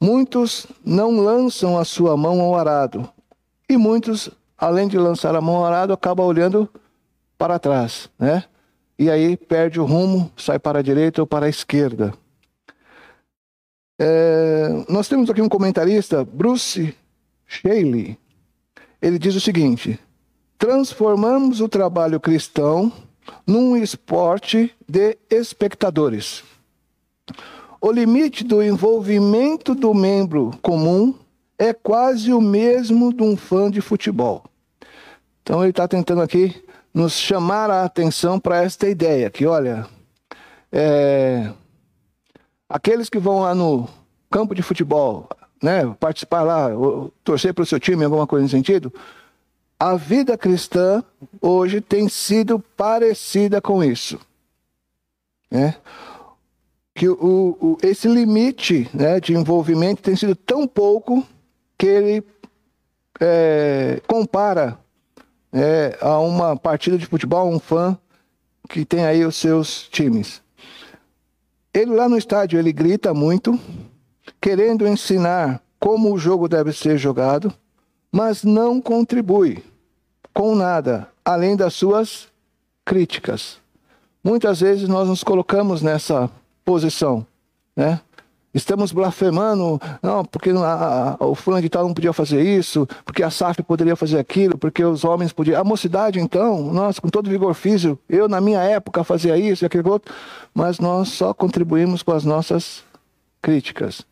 [0.00, 3.06] Muitos não lançam a sua mão ao arado,
[3.68, 6.66] e muitos, além de lançar a mão ao arado, acabam olhando
[7.38, 8.44] para trás, né?
[8.98, 12.14] E aí perde o rumo, sai para a direita ou para a esquerda.
[13.98, 16.94] É, nós temos aqui um comentarista, Bruce
[17.46, 18.18] Shaley.
[19.00, 19.98] Ele diz o seguinte:
[20.58, 22.92] transformamos o trabalho cristão
[23.46, 26.42] num esporte de espectadores.
[27.80, 31.14] O limite do envolvimento do membro comum
[31.58, 34.44] é quase o mesmo de um fã de futebol.
[35.42, 36.63] Então ele está tentando aqui
[36.94, 39.84] nos chamar a atenção para esta ideia, que olha,
[40.70, 41.52] é,
[42.68, 43.88] aqueles que vão lá no
[44.30, 45.28] campo de futebol,
[45.60, 46.68] né, participar lá,
[47.24, 48.92] torcer para o seu time, alguma coisa nesse sentido,
[49.78, 51.02] a vida cristã
[51.40, 54.20] hoje tem sido parecida com isso.
[55.50, 55.74] Né?
[56.94, 61.26] Que o, o, esse limite né, de envolvimento tem sido tão pouco
[61.76, 62.24] que ele
[63.20, 64.78] é, compara
[65.54, 67.96] é, a uma partida de futebol, um fã
[68.68, 70.42] que tem aí os seus times.
[71.72, 73.58] Ele lá no estádio, ele grita muito,
[74.40, 77.54] querendo ensinar como o jogo deve ser jogado,
[78.10, 79.62] mas não contribui
[80.32, 82.28] com nada, além das suas
[82.84, 83.58] críticas.
[84.22, 86.28] Muitas vezes nós nos colocamos nessa
[86.64, 87.24] posição,
[87.76, 88.00] né?
[88.54, 93.24] Estamos blasfemando, não, porque a, a, o fulano de tal não podia fazer isso, porque
[93.24, 95.60] a SAF poderia fazer aquilo, porque os homens podiam.
[95.60, 99.66] A mocidade, então, nós, com todo vigor físico, eu na minha época fazia isso e
[99.66, 100.14] aquilo outro,
[100.54, 102.84] mas nós só contribuímos com as nossas
[103.42, 104.06] críticas.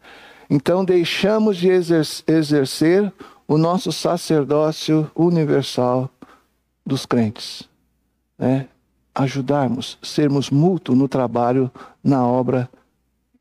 [0.50, 3.12] Então, deixamos de exercer
[3.46, 6.10] o nosso sacerdócio universal
[6.84, 7.68] dos crentes.
[8.36, 8.66] Né?
[9.14, 11.70] Ajudarmos, sermos mútuos no trabalho,
[12.02, 12.68] na obra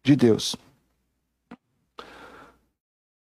[0.03, 0.55] de Deus.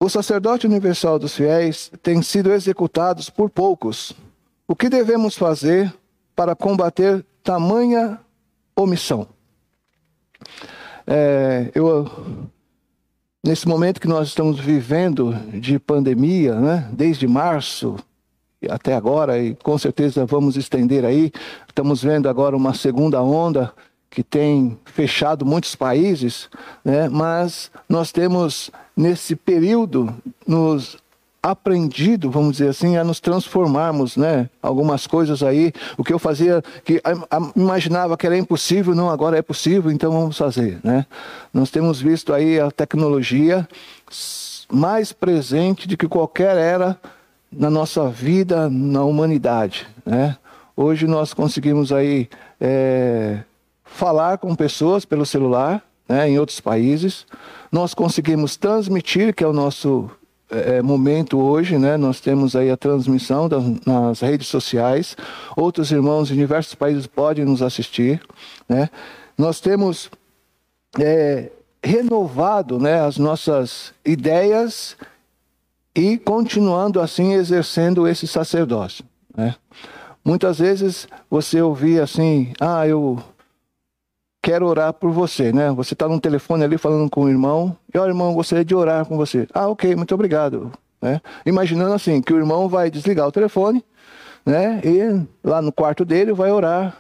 [0.05, 4.13] O sacerdote universal dos fiéis tem sido executados por poucos.
[4.69, 5.91] O que devemos fazer
[6.37, 8.21] para combater tamanha
[8.77, 9.27] omissão?
[11.07, 12.07] É, eu,
[13.43, 17.97] nesse momento que nós estamos vivendo de pandemia, né, desde março
[18.69, 21.33] até agora, e com certeza vamos estender aí,
[21.67, 23.73] estamos vendo agora uma segunda onda
[24.15, 26.49] que tem fechado muitos países,
[26.85, 27.09] né?
[27.09, 30.15] mas nós temos, nesse período,
[30.47, 30.97] nos
[31.43, 34.49] aprendido, vamos dizer assim, a nos transformarmos, né?
[34.63, 37.03] Algumas coisas aí, o que eu fazia, que
[37.55, 41.05] imaginava que era impossível, não, agora é possível, então vamos fazer, né?
[41.53, 43.69] Nós temos visto aí a tecnologia
[44.73, 46.99] mais presente do que qualquer era
[47.53, 50.39] na nossa vida, na humanidade, né?
[50.75, 52.27] Hoje nós conseguimos aí
[52.59, 53.41] é,
[53.95, 57.25] falar com pessoas pelo celular, né, em outros países.
[57.71, 60.11] Nós conseguimos transmitir, que é o nosso
[60.51, 61.97] é, momento hoje, né?
[61.97, 65.17] Nós temos aí a transmissão das, nas redes sociais.
[65.57, 68.21] Outros irmãos em diversos países podem nos assistir,
[68.69, 68.91] né?
[69.39, 70.11] Nós temos
[70.99, 71.51] é,
[71.83, 74.97] renovado, né, as nossas ideias
[75.95, 79.05] e continuando assim exercendo esse sacerdócio,
[79.37, 79.55] né?
[80.25, 83.23] Muitas vezes você ouvia assim, ah, eu
[84.45, 85.71] quero orar por você, né?
[85.73, 89.07] Você está no telefone ali falando com o irmão, e ó, irmão, gostaria de orar
[89.07, 89.49] com você.
[89.55, 90.71] Ah, ok, muito obrigado.
[91.01, 91.19] Né?
[91.47, 93.83] Imaginando assim, que o irmão vai desligar o telefone,
[94.45, 94.83] né?
[94.85, 96.95] E lá no quarto dele vai orar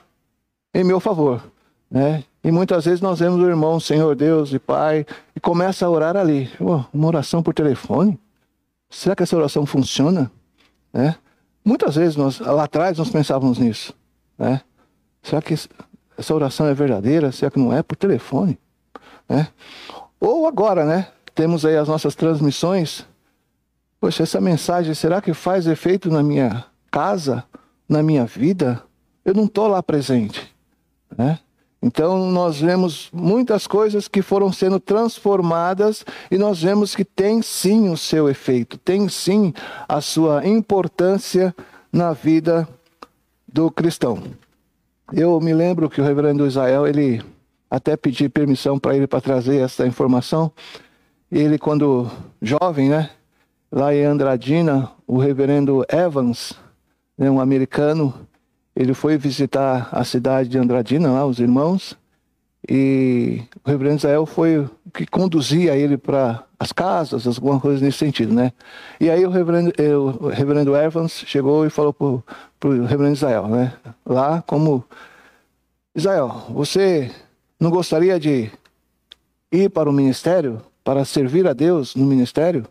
[0.75, 1.43] em meu favor,
[1.91, 2.25] né?
[2.43, 5.05] E muitas vezes nós vemos o irmão, Senhor Deus e Pai,
[5.37, 6.51] e começa a orar ali.
[6.59, 8.19] Uma oração por telefone?
[8.89, 10.31] Será que essa oração funciona?
[10.93, 11.15] Né?
[11.63, 13.93] Muitas vezes nós, lá atrás nós pensávamos nisso,
[14.39, 14.63] né?
[15.23, 15.55] Será que
[16.17, 18.59] essa oração é verdadeira, se é que não é, por telefone.
[19.29, 19.49] Né?
[20.21, 21.09] Ou agora, né?
[21.35, 23.07] Temos aí as nossas transmissões.
[24.01, 27.45] Poxa, essa mensagem, será que faz efeito na minha casa,
[27.89, 28.83] na minha vida?
[29.25, 30.55] Eu não estou lá presente.
[31.17, 31.39] Né?
[31.83, 37.91] Então, nós vemos muitas coisas que foram sendo transformadas e nós vemos que tem sim
[37.91, 39.53] o seu efeito, tem sim
[39.89, 41.55] a sua importância
[41.93, 42.69] na vida
[43.47, 44.23] do cristão.
[45.13, 47.23] Eu me lembro que o reverendo Israel, ele
[47.71, 50.51] até pedi permissão para ele para trazer essa informação.
[51.31, 53.11] Ele, quando jovem, né,
[53.71, 56.55] lá em Andradina, o reverendo Evans,
[57.19, 58.15] né, um americano,
[58.75, 61.97] ele foi visitar a cidade de Andradina, lá, os irmãos,
[62.69, 67.99] e o reverendo Israel foi o que conduzia ele para as casas, alguma coisa nesse
[67.99, 68.53] sentido, né?
[68.99, 72.07] E aí o reverendo, eh, o reverendo Evans chegou e falou para
[72.67, 73.73] o reverendo Israel, né?
[74.05, 74.85] Lá como,
[75.95, 77.11] Israel, você
[77.61, 78.51] não gostaria de
[79.53, 82.67] ir para o ministério, para servir a Deus no ministério?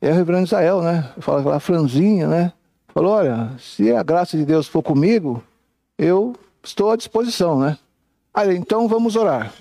[0.00, 1.12] Aí o reverendo Israel, né?
[1.18, 2.52] Fala, a franzinha, né?
[2.88, 5.42] Falou, olha, se a graça de Deus for comigo,
[5.98, 7.78] eu estou à disposição, né?
[8.32, 9.52] Aí, então vamos orar.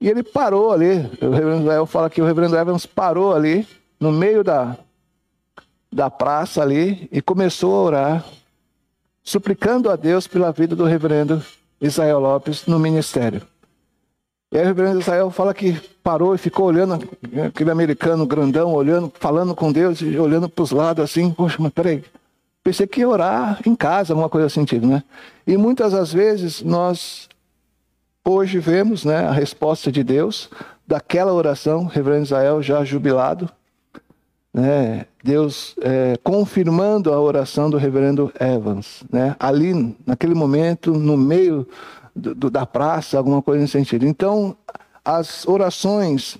[0.00, 3.66] E ele parou ali, o reverendo Israel fala que o reverendo Evans parou ali,
[3.98, 4.76] no meio da,
[5.96, 8.24] da praça ali, e começou a orar,
[9.24, 11.42] suplicando a Deus pela vida do reverendo
[11.80, 13.40] Israel Lopes no ministério.
[14.52, 17.08] E aí o reverendo Israel fala que parou e ficou olhando,
[17.46, 21.72] aquele americano grandão, olhando, falando com Deus, e olhando para os lados assim, poxa, mas
[21.72, 22.04] peraí,
[22.62, 25.02] pensei que ia orar em casa, alguma coisa sentido, né?
[25.46, 27.26] E muitas das vezes nós
[28.22, 30.50] hoje vemos né, a resposta de Deus
[30.86, 33.48] daquela oração, reverendo Israel já jubilado,
[34.52, 41.66] né, Deus é, confirmando a oração do reverendo Evans, né, ali naquele momento, no meio
[42.14, 44.06] do, do, da praça, alguma coisa nesse sentido.
[44.06, 44.56] Então,
[45.04, 46.38] as orações,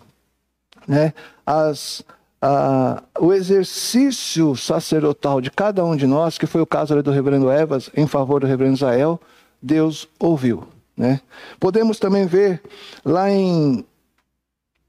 [0.86, 1.12] né,
[1.44, 2.04] as,
[2.40, 7.50] a, o exercício sacerdotal de cada um de nós, que foi o caso do reverendo
[7.50, 9.20] Evans em favor do reverendo Israel,
[9.60, 10.62] Deus ouviu.
[10.96, 11.20] Né?
[11.58, 12.62] Podemos também ver
[13.04, 13.84] lá em,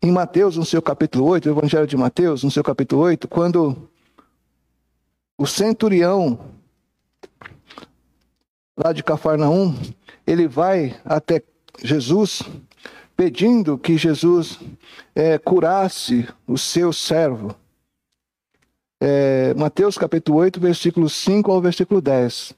[0.02, 3.90] em Mateus, no seu capítulo 8, o Evangelho de Mateus, no seu capítulo 8, quando
[5.38, 6.40] o centurião
[8.78, 9.76] lá de Cafarnaum,
[10.26, 11.42] ele vai até
[11.84, 12.44] Jesus
[13.16, 14.60] pedindo que Jesus
[15.16, 17.56] é, curasse o seu servo.
[19.02, 22.54] É, Mateus capítulo 8, versículo 5 ao versículo 10.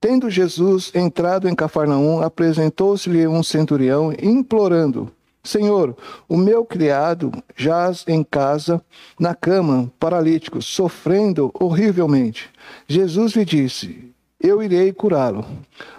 [0.00, 5.12] Tendo Jesus entrado em Cafarnaum, apresentou-se-lhe um centurião, implorando:
[5.44, 5.96] Senhor,
[6.28, 8.80] o meu criado jaz em casa,
[9.18, 12.48] na cama, paralítico, sofrendo horrivelmente.
[12.86, 15.44] Jesus lhe disse: Eu irei curá-lo.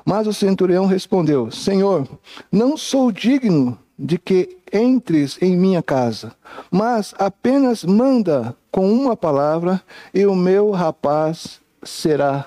[0.06, 2.08] Mas o centurião respondeu: Senhor,
[2.50, 6.34] não sou digno de que entres em minha casa,
[6.72, 9.82] mas apenas manda com uma palavra
[10.14, 12.46] e o meu rapaz será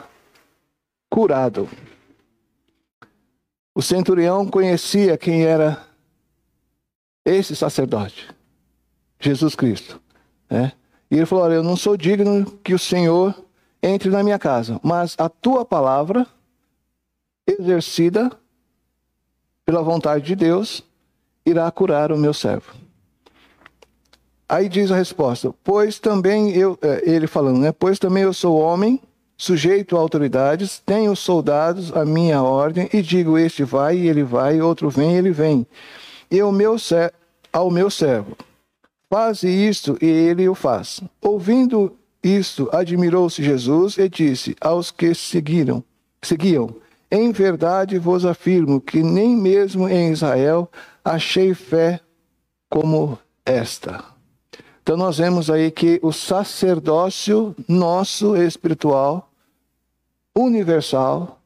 [1.10, 1.68] curado.
[3.74, 5.85] O centurião conhecia quem era
[7.26, 8.28] esse sacerdote,
[9.18, 10.00] Jesus Cristo.
[10.48, 10.72] Né?
[11.10, 13.34] E ele falou: Olha, eu não sou digno que o Senhor
[13.82, 16.26] entre na minha casa, mas a tua palavra,
[17.46, 18.30] exercida
[19.64, 20.82] pela vontade de Deus,
[21.44, 22.72] irá curar o meu servo.
[24.48, 27.72] Aí diz a resposta: Pois também eu, é, ele falando, né?
[27.72, 29.00] Pois também eu sou homem
[29.36, 34.60] sujeito a autoridades, tenho soldados à minha ordem, e digo: este vai, e ele vai,
[34.60, 35.66] outro vem, e ele vem.
[36.30, 36.76] E o meu
[37.52, 38.36] ao meu servo:
[39.08, 41.00] faze isto, e ele o faz.
[41.20, 45.82] Ouvindo isto, admirou-se Jesus e disse aos que seguiram,
[46.22, 46.74] seguiam:
[47.10, 50.70] Em verdade vos afirmo que nem mesmo em Israel
[51.04, 52.00] achei fé
[52.68, 54.04] como esta.
[54.82, 59.30] Então nós vemos aí que o sacerdócio nosso espiritual,
[60.34, 61.40] universal,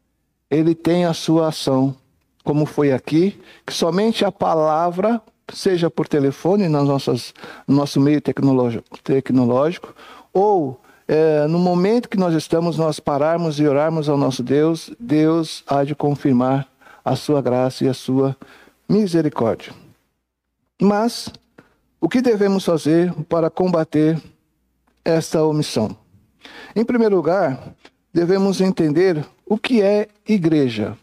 [0.50, 1.96] ele tem a sua ação,
[2.50, 7.32] como foi aqui, que somente a palavra, seja por telefone, nas nossas,
[7.64, 9.94] no nosso meio tecnológico, tecnológico
[10.32, 15.62] ou é, no momento que nós estamos, nós pararmos e orarmos ao nosso Deus, Deus
[15.64, 16.66] há de confirmar
[17.04, 18.36] a sua graça e a sua
[18.88, 19.72] misericórdia.
[20.82, 21.32] Mas
[22.00, 24.20] o que devemos fazer para combater
[25.04, 25.96] esta omissão?
[26.74, 27.76] Em primeiro lugar,
[28.12, 30.98] devemos entender o que é igreja.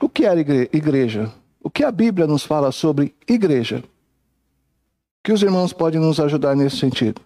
[0.00, 1.32] O que é igreja?
[1.60, 3.82] O que a Bíblia nos fala sobre igreja?
[5.24, 7.20] Que os irmãos podem nos ajudar nesse sentido?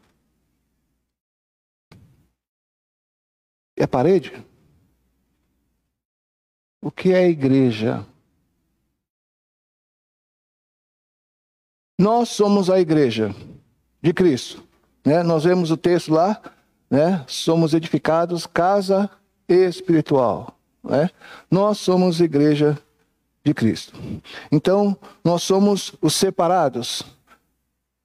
[3.76, 4.32] É parede?
[6.80, 8.06] O que é igreja?
[11.98, 13.34] Nós somos a igreja
[14.00, 14.62] de Cristo.
[15.04, 15.22] Né?
[15.22, 16.40] Nós vemos o texto lá,
[16.90, 17.24] né?
[17.26, 19.10] somos edificados casa
[19.46, 20.59] espiritual.
[20.82, 21.10] Né?
[21.50, 22.78] Nós somos igreja
[23.44, 23.98] de Cristo.
[24.50, 27.02] Então, nós somos os separados.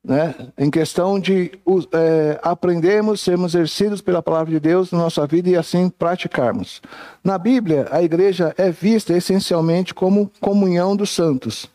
[0.03, 0.35] Né?
[0.57, 1.51] Em questão de
[1.91, 6.81] é, aprendermos, sermos exercidos pela palavra de Deus na nossa vida e assim praticarmos.
[7.23, 11.67] Na Bíblia, a igreja é vista essencialmente como comunhão dos santos.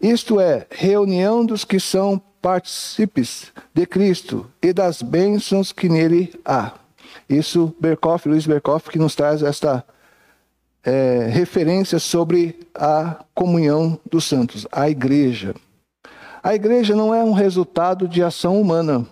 [0.00, 6.72] Isto é, reunião dos que são partícipes de Cristo e das bênçãos que nele há.
[7.28, 9.84] Isso, Berkoff, Luiz Berkoff, que nos traz esta
[10.86, 15.54] é, referência sobre a comunhão dos santos, a igreja.
[16.42, 19.04] A igreja não é um resultado de ação humana.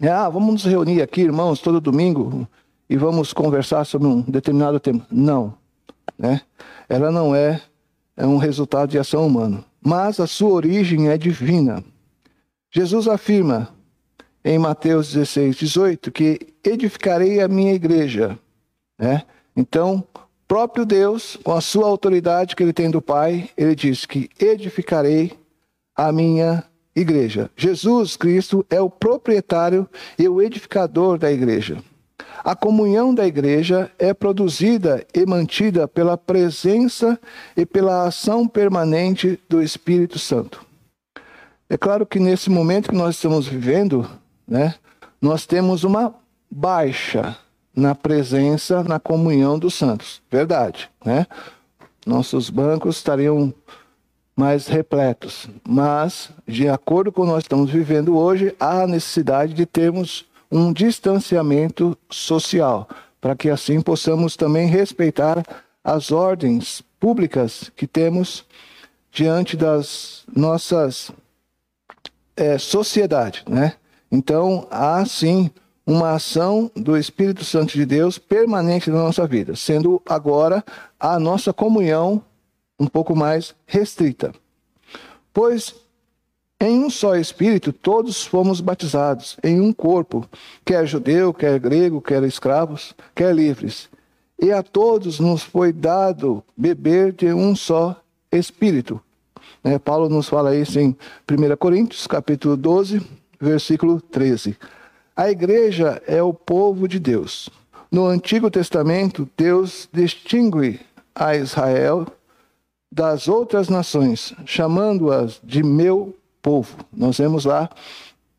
[0.00, 2.46] É, ah, vamos nos reunir aqui, irmãos, todo domingo
[2.88, 5.04] e vamos conversar sobre um determinado tema.
[5.10, 5.54] Não.
[6.16, 6.42] Né?
[6.88, 7.60] Ela não é,
[8.16, 11.84] é um resultado de ação humana mas a sua origem é divina.
[12.70, 13.68] Jesus afirma
[14.42, 18.38] em Mateus 16, 18 que edificarei a minha igreja.
[18.98, 19.22] Né?
[19.54, 20.02] Então,
[20.54, 25.32] próprio Deus, com a sua autoridade que ele tem do Pai, ele diz que edificarei
[25.96, 26.62] a minha
[26.94, 27.50] igreja.
[27.56, 31.82] Jesus Cristo é o proprietário e o edificador da igreja.
[32.44, 37.18] A comunhão da igreja é produzida e mantida pela presença
[37.56, 40.64] e pela ação permanente do Espírito Santo.
[41.68, 44.08] É claro que nesse momento que nós estamos vivendo,
[44.46, 44.76] né,
[45.20, 46.14] nós temos uma
[46.48, 47.36] baixa
[47.74, 50.22] na presença, na comunhão dos santos.
[50.30, 51.26] Verdade, né?
[52.06, 53.52] Nossos bancos estariam
[54.36, 59.64] mais repletos, mas de acordo com o que nós estamos vivendo hoje, há necessidade de
[59.64, 62.88] termos um distanciamento social,
[63.20, 65.42] para que assim possamos também respeitar
[65.82, 68.44] as ordens públicas que temos
[69.10, 71.10] diante das nossas
[72.36, 73.74] é, sociedade, né?
[74.10, 75.50] Então há sim
[75.86, 80.64] uma ação do Espírito Santo de Deus permanente na nossa vida, sendo agora
[80.98, 82.22] a nossa comunhão
[82.78, 84.32] um pouco mais restrita.
[85.32, 85.74] Pois
[86.60, 90.26] em um só Espírito todos fomos batizados, em um corpo,
[90.64, 93.90] quer judeu, quer grego, quer escravos, quer livres.
[94.40, 98.00] E a todos nos foi dado beber de um só
[98.32, 99.00] Espírito.
[99.62, 100.96] É, Paulo nos fala isso em
[101.30, 103.00] 1 Coríntios, capítulo 12,
[103.40, 104.56] versículo 13.
[105.16, 107.48] A igreja é o povo de Deus.
[107.90, 110.80] No Antigo Testamento, Deus distingue
[111.14, 112.06] a Israel
[112.90, 116.76] das outras nações, chamando-as de meu povo.
[116.92, 117.70] Nós vemos lá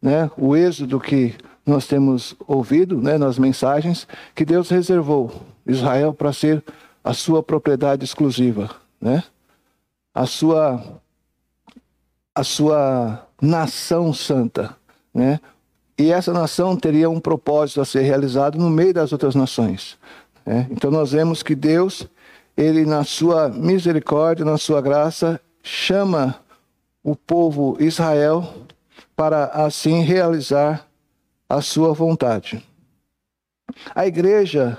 [0.01, 1.33] né, o êxodo que
[1.65, 5.31] nós temos ouvido né, nas mensagens, que Deus reservou
[5.65, 6.63] Israel para ser
[7.03, 8.69] a sua propriedade exclusiva,
[8.99, 9.23] né?
[10.13, 11.01] a, sua,
[12.33, 14.75] a sua nação santa.
[15.13, 15.39] Né?
[15.97, 19.97] E essa nação teria um propósito a ser realizado no meio das outras nações.
[20.45, 20.67] Né?
[20.69, 22.07] Então nós vemos que Deus,
[22.55, 26.35] ele na sua misericórdia, na sua graça, chama
[27.03, 28.53] o povo Israel
[29.15, 30.85] para assim realizar
[31.47, 32.63] a sua vontade.
[33.93, 34.77] A igreja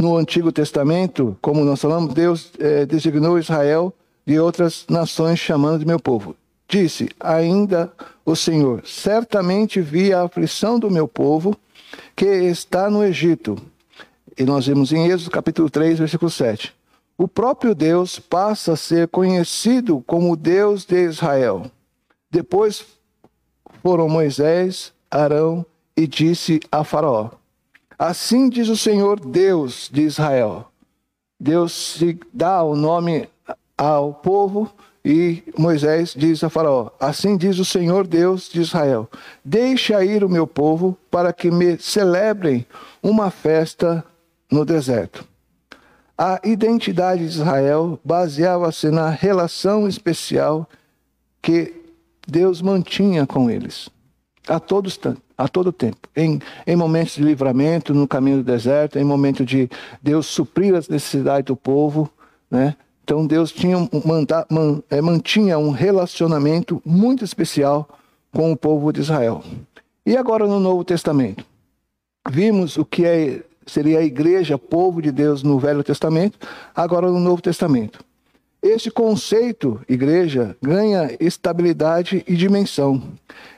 [0.00, 3.92] no Antigo Testamento, como nós falamos, Deus é, designou Israel
[4.26, 6.34] de outras nações chamando de meu povo.
[6.66, 7.92] Disse ainda
[8.30, 11.56] o Senhor: Certamente vi a aflição do meu povo
[12.14, 13.56] que está no Egito.
[14.38, 16.74] E nós vimos em Êxodo capítulo 3, versículo 7.
[17.18, 21.70] O próprio Deus passa a ser conhecido como Deus de Israel.
[22.30, 22.86] Depois
[23.82, 25.66] foram Moisés, Arão
[25.96, 27.30] e disse a Faraó:
[27.98, 30.66] Assim diz o Senhor Deus de Israel.
[31.38, 33.28] Deus se dá o nome
[33.76, 34.70] ao povo
[35.04, 39.08] e Moisés diz a Faraó: Assim diz o Senhor Deus de Israel:
[39.44, 42.66] Deixa ir o meu povo para que me celebrem
[43.02, 44.04] uma festa
[44.50, 45.24] no deserto.
[46.16, 50.68] A identidade de Israel baseava-se na relação especial
[51.40, 51.74] que
[52.28, 53.88] Deus mantinha com eles
[54.46, 54.98] a todos
[55.38, 59.70] a todo tempo, em, em momentos de livramento no caminho do deserto, em momento de
[60.02, 62.10] Deus suprir as necessidades do povo,
[62.50, 62.76] né?
[63.10, 67.88] Então Deus tinha manda, man, é, mantinha um relacionamento muito especial
[68.32, 69.42] com o povo de Israel.
[70.06, 71.44] E agora no Novo Testamento,
[72.30, 76.38] vimos o que é, seria a igreja, povo de Deus no Velho Testamento,
[76.72, 77.98] agora no Novo Testamento.
[78.62, 83.02] Este conceito, igreja, ganha estabilidade e dimensão.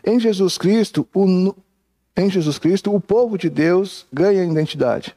[0.03, 1.55] Em Jesus Cristo, o,
[2.17, 5.15] em Jesus Cristo, o povo de Deus ganha identidade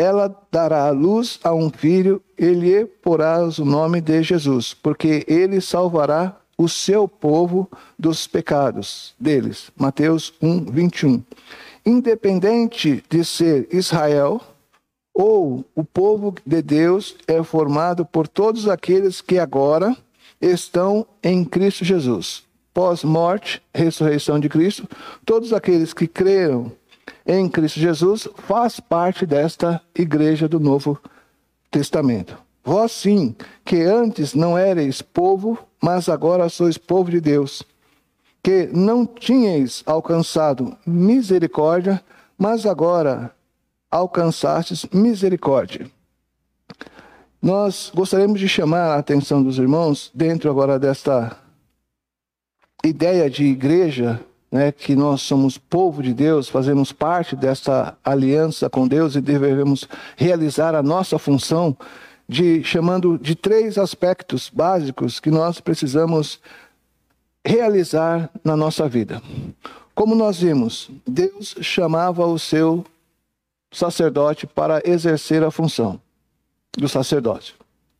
[0.00, 5.60] ela dará a luz a um filho, ele porás o nome de Jesus, porque ele
[5.60, 9.70] salvará o seu povo dos pecados deles.
[9.76, 11.22] Mateus 1, 21.
[11.84, 14.40] Independente de ser Israel
[15.12, 19.94] ou o povo de Deus, é formado por todos aqueles que agora
[20.40, 22.44] estão em Cristo Jesus.
[22.72, 24.88] Pós-morte, ressurreição de Cristo,
[25.26, 26.72] todos aqueles que creram
[27.26, 30.98] em Cristo Jesus faz parte desta igreja do Novo
[31.70, 32.36] Testamento.
[32.64, 37.62] Vós sim, que antes não erais povo, mas agora sois povo de Deus,
[38.42, 42.02] que não tinhais alcançado misericórdia,
[42.36, 43.34] mas agora
[43.90, 45.90] alcançastes misericórdia.
[47.42, 51.38] Nós gostaríamos de chamar a atenção dos irmãos dentro agora desta
[52.84, 54.20] ideia de igreja
[54.50, 59.88] né, que nós somos povo de Deus, fazemos parte dessa aliança com Deus e devemos
[60.16, 61.76] realizar a nossa função
[62.28, 66.40] de chamando de três aspectos básicos que nós precisamos
[67.44, 69.22] realizar na nossa vida.
[69.94, 72.84] Como nós vimos, Deus chamava o seu
[73.70, 76.00] sacerdote para exercer a função.
[76.78, 77.56] do sacerdócio,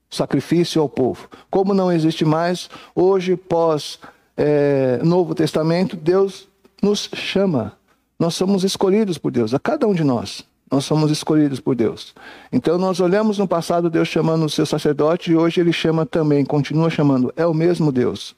[0.09, 1.29] sacrifício ao povo.
[1.51, 3.99] Como não existe mais, hoje, pós
[4.43, 6.49] é, Novo Testamento, Deus
[6.83, 7.75] nos chama.
[8.19, 10.43] Nós somos escolhidos por Deus, a cada um de nós.
[10.73, 12.15] Nós somos escolhidos por Deus.
[12.51, 16.43] Então nós olhamos no passado Deus chamando o seu sacerdote e hoje ele chama também,
[16.43, 18.35] continua chamando, é o mesmo Deus.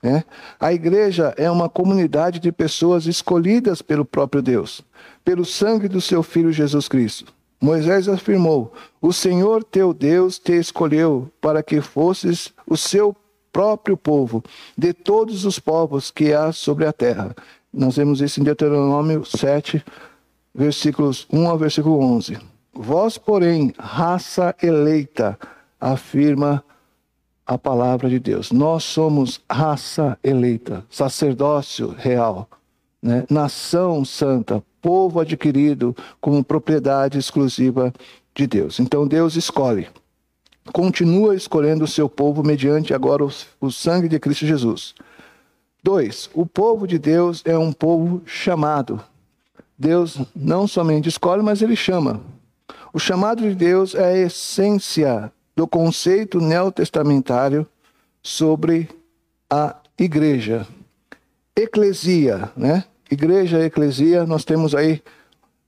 [0.00, 0.22] Né?
[0.60, 4.82] A igreja é uma comunidade de pessoas escolhidas pelo próprio Deus,
[5.24, 7.32] pelo sangue do seu Filho Jesus Cristo.
[7.60, 8.72] Moisés afirmou:
[9.02, 13.16] O Senhor teu Deus te escolheu para que fosses o seu
[13.52, 14.42] próprio povo,
[14.76, 17.34] de todos os povos que há sobre a terra.
[17.72, 19.84] Nós vemos isso em Deuteronômio 7,
[20.54, 22.38] versículos 1 ao versículo 11.
[22.72, 25.38] Vós, porém, raça eleita,
[25.80, 26.64] afirma
[27.46, 28.52] a palavra de Deus.
[28.52, 32.48] Nós somos raça eleita, sacerdócio real,
[33.02, 33.24] né?
[33.28, 37.92] nação santa, povo adquirido como propriedade exclusiva
[38.34, 38.78] de Deus.
[38.78, 39.88] Então Deus escolhe,
[40.72, 43.30] continua escolhendo o seu povo mediante agora o,
[43.60, 44.94] o sangue de Cristo Jesus.
[45.82, 49.02] Dois, o povo de Deus é um povo chamado.
[49.78, 52.20] Deus não somente escolhe, mas ele chama.
[52.92, 57.66] O chamado de Deus é a essência do conceito neotestamentário
[58.22, 58.88] sobre
[59.48, 60.66] a igreja.
[61.56, 62.84] Eclesia, né?
[63.10, 65.02] Igreja, eclesia, nós temos aí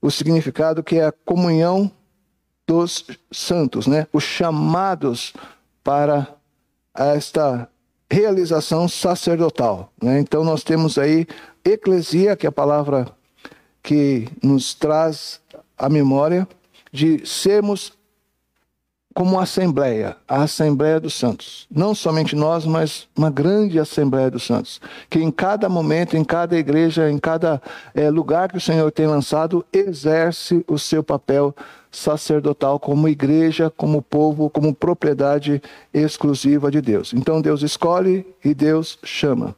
[0.01, 1.91] o significado que é a comunhão
[2.67, 4.07] dos santos, né?
[4.13, 5.33] Os chamados
[5.83, 6.27] para
[6.95, 7.69] esta
[8.09, 10.19] realização sacerdotal, né?
[10.19, 11.27] Então nós temos aí
[11.65, 13.07] eclesia, que é a palavra
[13.81, 15.41] que nos traz
[15.77, 16.47] a memória
[16.91, 17.93] de sermos
[19.13, 21.67] como assembleia, a Assembleia dos Santos.
[21.69, 24.81] Não somente nós, mas uma grande Assembleia dos Santos.
[25.09, 27.61] Que em cada momento, em cada igreja, em cada
[27.93, 31.55] é, lugar que o Senhor tem lançado, exerce o seu papel
[31.91, 35.61] sacerdotal como igreja, como povo, como propriedade
[35.93, 37.13] exclusiva de Deus.
[37.13, 39.55] Então Deus escolhe e Deus chama.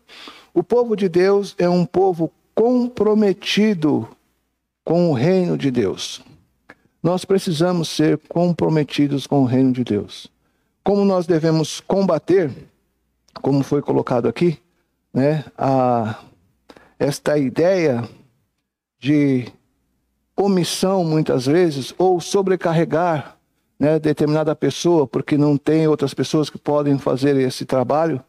[0.54, 4.08] O povo de Deus é um povo comprometido
[4.84, 6.22] com o reino de Deus.
[7.06, 10.28] Nós precisamos ser comprometidos com o reino de Deus.
[10.84, 12.50] Como nós devemos combater,
[13.44, 14.58] como foi colocado aqui,
[15.14, 16.16] né, a,
[16.98, 18.10] esta ideia
[18.98, 19.46] de
[20.36, 23.38] omissão, muitas vezes, ou sobrecarregar
[23.78, 28.20] né, determinada pessoa, porque não tem outras pessoas que podem fazer esse trabalho,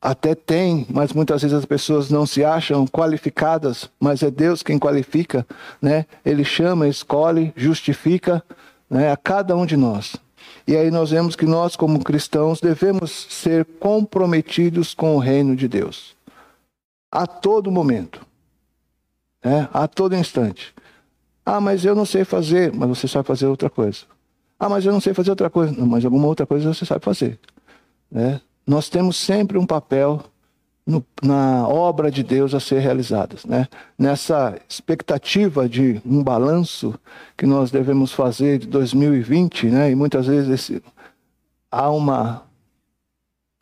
[0.00, 4.78] até tem, mas muitas vezes as pessoas não se acham qualificadas, mas é Deus quem
[4.78, 5.46] qualifica,
[5.80, 6.06] né?
[6.24, 8.42] Ele chama, escolhe, justifica,
[8.88, 10.16] né, a cada um de nós.
[10.66, 15.68] E aí nós vemos que nós como cristãos devemos ser comprometidos com o reino de
[15.68, 16.16] Deus.
[17.10, 18.24] A todo momento.
[19.44, 19.68] Né?
[19.72, 20.74] A todo instante.
[21.44, 24.00] Ah, mas eu não sei fazer, mas você sabe fazer outra coisa.
[24.58, 25.72] Ah, mas eu não sei fazer outra coisa.
[25.72, 27.38] Não, mas alguma outra coisa você sabe fazer.
[28.10, 28.40] Né?
[28.66, 30.22] Nós temos sempre um papel
[30.86, 33.36] no, na obra de Deus a ser realizada.
[33.46, 33.68] Né?
[33.98, 36.94] Nessa expectativa de um balanço
[37.36, 39.90] que nós devemos fazer de 2020, né?
[39.90, 40.82] e muitas vezes esse,
[41.70, 42.42] há uma,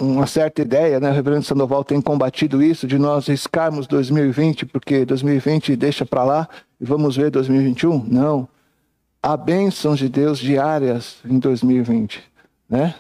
[0.01, 1.11] uma certa ideia, né?
[1.11, 6.49] o reverendo Sandoval tem combatido isso, de nós riscarmos 2020, porque 2020 deixa para lá
[6.81, 8.05] e vamos ver 2021.
[8.09, 8.49] Não.
[9.23, 12.23] Há bênçãos de Deus diárias em 2020.
[12.69, 12.95] Né?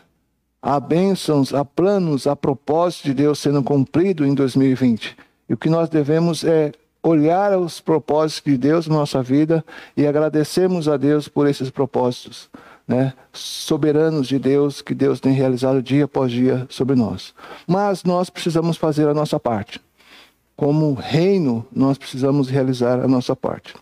[0.62, 5.16] Há bênçãos, há planos, há propósitos de Deus sendo cumprido em 2020.
[5.48, 9.64] E o que nós devemos é olhar os propósitos de Deus na nossa vida
[9.96, 12.50] e agradecermos a Deus por esses propósitos,
[12.86, 13.14] né?
[13.32, 17.34] Soberanos de Deus que Deus tem realizado dia após dia sobre nós.
[17.66, 19.80] Mas nós precisamos fazer a nossa parte.
[20.56, 23.74] Como reino, nós precisamos realizar a nossa parte.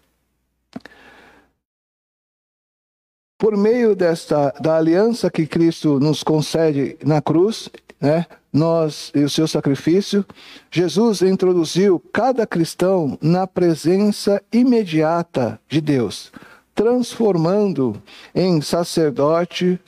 [3.39, 7.69] Por meio desta da aliança que Cristo nos concede na cruz,
[8.01, 10.25] né, nós e o seu sacrifício,
[10.71, 16.33] Jesus introduziu cada cristão na presença imediata de Deus,
[16.75, 18.01] transformando
[18.35, 19.79] em sacerdote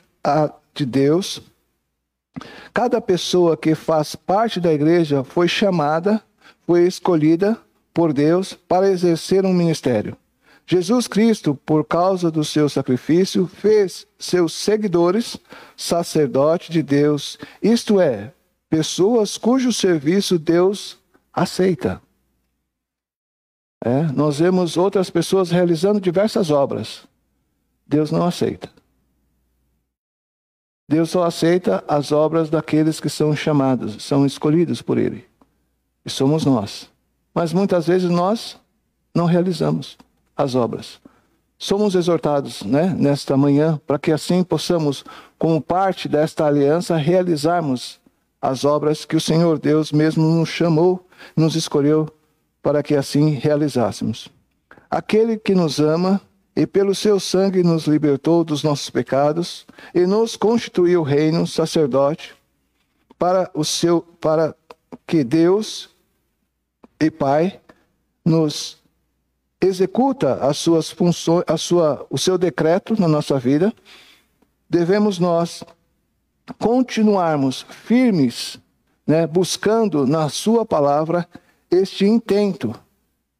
[0.75, 1.41] de Deus.
[2.71, 6.21] Cada pessoa que faz parte da igreja foi chamada,
[6.67, 7.57] foi escolhida
[7.91, 10.15] por Deus para exercer um ministério.
[10.71, 15.35] Jesus Cristo, por causa do seu sacrifício, fez seus seguidores
[15.75, 18.31] sacerdotes de Deus, isto é,
[18.69, 20.99] pessoas cujo serviço Deus
[21.33, 21.99] aceita.
[23.83, 27.07] É, nós vemos outras pessoas realizando diversas obras.
[27.87, 28.69] Deus não aceita.
[30.87, 35.25] Deus só aceita as obras daqueles que são chamados, são escolhidos por Ele.
[36.05, 36.91] E somos nós.
[37.33, 38.55] Mas muitas vezes nós
[39.15, 39.97] não realizamos
[40.39, 41.01] as obras.
[41.57, 45.03] somos exortados né, nesta manhã para que assim possamos,
[45.37, 47.99] como parte desta aliança, realizarmos
[48.41, 52.07] as obras que o Senhor Deus mesmo nos chamou, nos escolheu
[52.63, 54.29] para que assim realizássemos.
[54.89, 56.21] Aquele que nos ama
[56.55, 62.33] e pelo seu sangue nos libertou dos nossos pecados e nos constituiu reino sacerdote
[63.17, 64.55] para o seu para
[65.05, 65.89] que Deus
[66.97, 67.59] e Pai
[68.23, 68.78] nos
[69.61, 73.73] executa as suas funções, a sua, o seu decreto na nossa vida,
[74.69, 75.63] devemos nós
[76.57, 78.59] continuarmos firmes,
[79.05, 81.27] né, buscando na sua palavra
[81.69, 82.73] este intento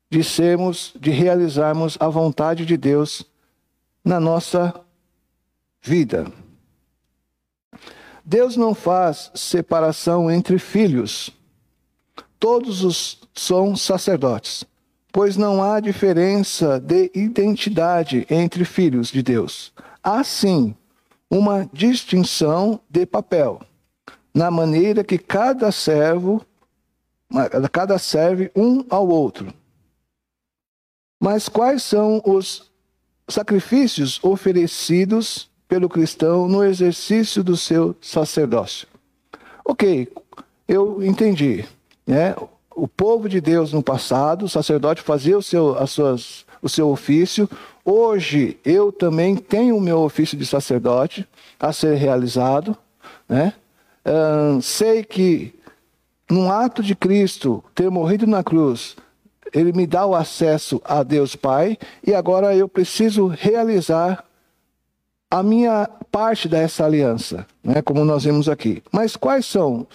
[0.09, 3.25] de sermos, de realizarmos a vontade de Deus
[4.03, 4.73] na nossa
[5.81, 6.31] vida.
[8.25, 11.31] Deus não faz separação entre filhos.
[12.39, 14.65] Todos os são sacerdotes
[15.19, 19.73] pois não há diferença de identidade entre filhos de Deus.
[20.01, 20.73] Há sim
[21.29, 23.59] uma distinção de papel,
[24.33, 26.41] na maneira que cada servo,
[27.69, 29.53] cada serve um ao outro.
[31.19, 32.71] Mas quais são os
[33.27, 38.87] sacrifícios oferecidos pelo cristão no exercício do seu sacerdócio?
[39.65, 40.07] Ok,
[40.65, 41.65] eu entendi.
[42.07, 42.33] Né?
[42.81, 46.89] O povo de Deus no passado, o sacerdote fazia o seu, as suas, o seu
[46.89, 47.49] ofício.
[47.83, 51.27] Hoje eu também tenho o meu ofício de sacerdote
[51.59, 52.77] a ser realizado.
[53.27, 53.53] Né?
[54.05, 55.53] Uh, sei que
[56.29, 58.95] num ato de Cristo ter morrido na cruz,
[59.53, 64.23] ele me dá o acesso a Deus Pai e agora eu preciso realizar
[65.29, 68.81] a minha parte dessa aliança, né, como nós vimos aqui.
[68.91, 69.85] Mas quais são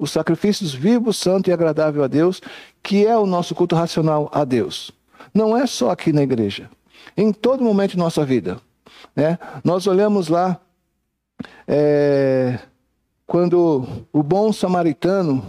[0.00, 2.40] os sacrifícios vivos, santo e agradável a Deus,
[2.82, 4.90] que é o nosso culto racional a Deus.
[5.34, 6.70] Não é só aqui na igreja,
[7.14, 8.58] em todo momento de nossa vida.
[9.14, 9.38] Né?
[9.62, 10.58] Nós olhamos lá,
[11.68, 12.58] é,
[13.26, 15.44] quando o bom samaritano,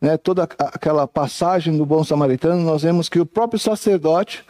[0.00, 4.44] né, toda aquela passagem do bom samaritano, nós vemos que o próprio sacerdote,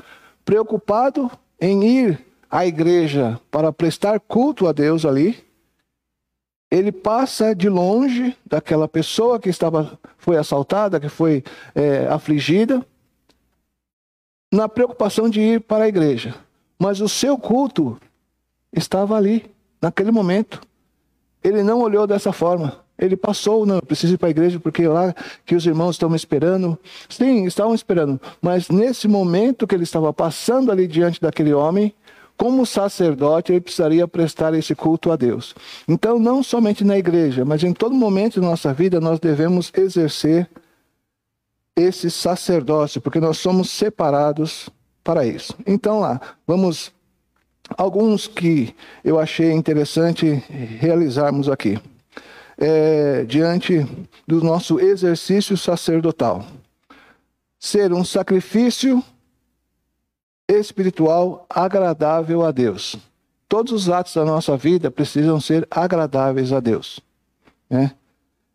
[0.45, 5.45] preocupado em ir à igreja para prestar culto a Deus ali,
[6.71, 11.45] ele passa de longe daquela pessoa que estava foi assaltada, que foi
[11.75, 12.85] é, afligida,
[14.53, 16.35] na preocupação de ir para a igreja.
[16.79, 17.99] Mas o seu culto
[18.73, 19.51] estava ali,
[19.81, 20.61] naquele momento.
[21.43, 22.85] Ele não olhou dessa forma.
[22.99, 25.14] Ele passou, não, eu preciso ir para a igreja porque é lá
[25.45, 26.79] que os irmãos estão me esperando.
[27.09, 28.21] Sim, estavam esperando.
[28.41, 31.95] Mas nesse momento que ele estava passando ali diante daquele homem,
[32.37, 35.55] como sacerdote, ele precisaria prestar esse culto a Deus.
[35.89, 40.49] Então, não somente na igreja, mas em todo momento da nossa vida, nós devemos exercer
[41.74, 44.68] esse sacerdócio, porque nós somos separados
[45.03, 45.55] para isso.
[45.66, 46.95] Então, lá, vamos.
[47.76, 48.72] Alguns que
[49.03, 50.26] eu achei interessante
[50.78, 51.76] realizarmos aqui,
[52.57, 53.84] é, diante
[54.24, 56.47] do nosso exercício sacerdotal.
[57.59, 59.03] Ser um sacrifício
[60.49, 62.97] espiritual agradável a Deus.
[63.49, 67.01] Todos os atos da nossa vida precisam ser agradáveis a Deus.
[67.70, 67.92] Né?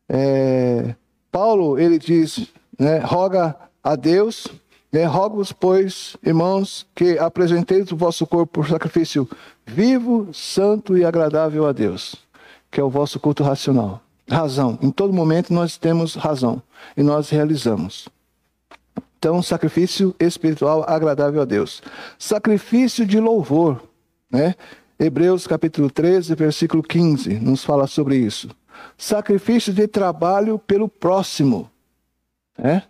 [0.10, 0.96] É,
[1.32, 4.48] Paulo, ele diz, né, roga a Deus,
[4.92, 9.28] né, rogo-vos, pois, irmãos, que apresenteis o vosso corpo por sacrifício
[9.66, 12.16] vivo, santo e agradável a Deus,
[12.70, 14.02] que é o vosso culto racional.
[14.30, 14.78] Razão.
[14.82, 16.62] Em todo momento nós temos razão
[16.96, 18.08] e nós realizamos.
[19.22, 21.84] Então, sacrifício espiritual agradável a Deus.
[22.18, 23.80] Sacrifício de louvor,
[24.32, 24.56] né?
[25.00, 28.50] Hebreus capítulo 13, versículo 15, nos fala sobre isso.
[28.98, 31.70] Sacrifício de trabalho pelo próximo,
[32.58, 32.82] né?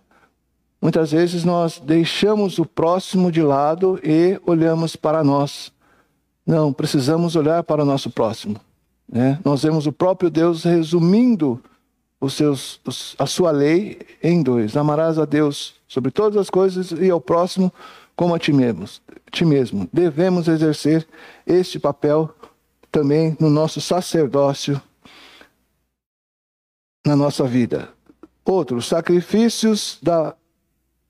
[0.80, 5.70] Muitas vezes nós deixamos o próximo de lado e olhamos para nós.
[6.46, 8.58] Não, precisamos olhar para o nosso próximo.
[9.06, 9.38] Né?
[9.44, 11.62] Nós vemos o próprio Deus resumindo
[12.22, 16.92] os seus, os, a sua lei em dois: amarás a Deus sobre todas as coisas
[16.92, 17.72] e ao próximo
[18.14, 18.86] como a ti mesmo.
[19.32, 19.88] Ti mesmo.
[19.92, 21.06] Devemos exercer
[21.44, 22.32] este papel
[22.92, 24.80] também no nosso sacerdócio,
[27.04, 27.88] na nossa vida.
[28.44, 30.36] Outro, sacrifícios da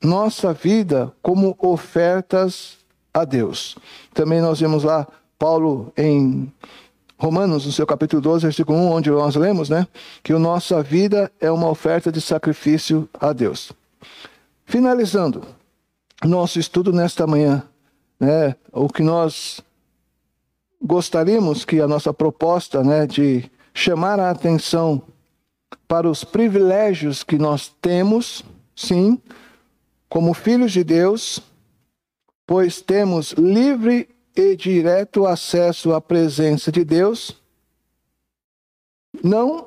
[0.03, 2.79] nossa vida como ofertas
[3.13, 3.77] a Deus.
[4.15, 5.07] Também nós vemos lá
[5.39, 6.51] Paulo em
[7.23, 9.87] Romanos, no seu capítulo 12, versículo 1, onde nós lemos, né,
[10.25, 13.71] que a nossa vida é uma oferta de sacrifício a Deus.
[14.65, 15.45] Finalizando
[16.25, 17.63] nosso estudo nesta manhã,
[18.19, 19.61] né, o que nós
[20.83, 25.01] gostaríamos que a nossa proposta né, de chamar a atenção
[25.87, 28.45] para os privilégios que nós temos,
[28.75, 29.17] sim,
[30.09, 31.41] como filhos de Deus,
[32.45, 37.41] pois temos livre e direto acesso à presença de Deus,
[39.23, 39.67] não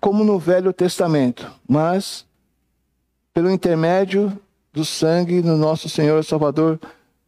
[0.00, 2.24] como no Velho Testamento, mas
[3.32, 4.38] pelo intermédio
[4.72, 6.78] do sangue do nosso Senhor e Salvador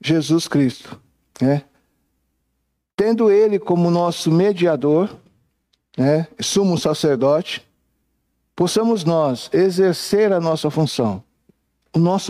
[0.00, 1.00] Jesus Cristo.
[1.40, 1.64] Né?
[2.96, 5.08] Tendo Ele como nosso mediador,
[5.96, 7.66] né, sumo sacerdote,
[8.54, 11.22] possamos nós exercer a nossa função.
[11.94, 12.18] O nosso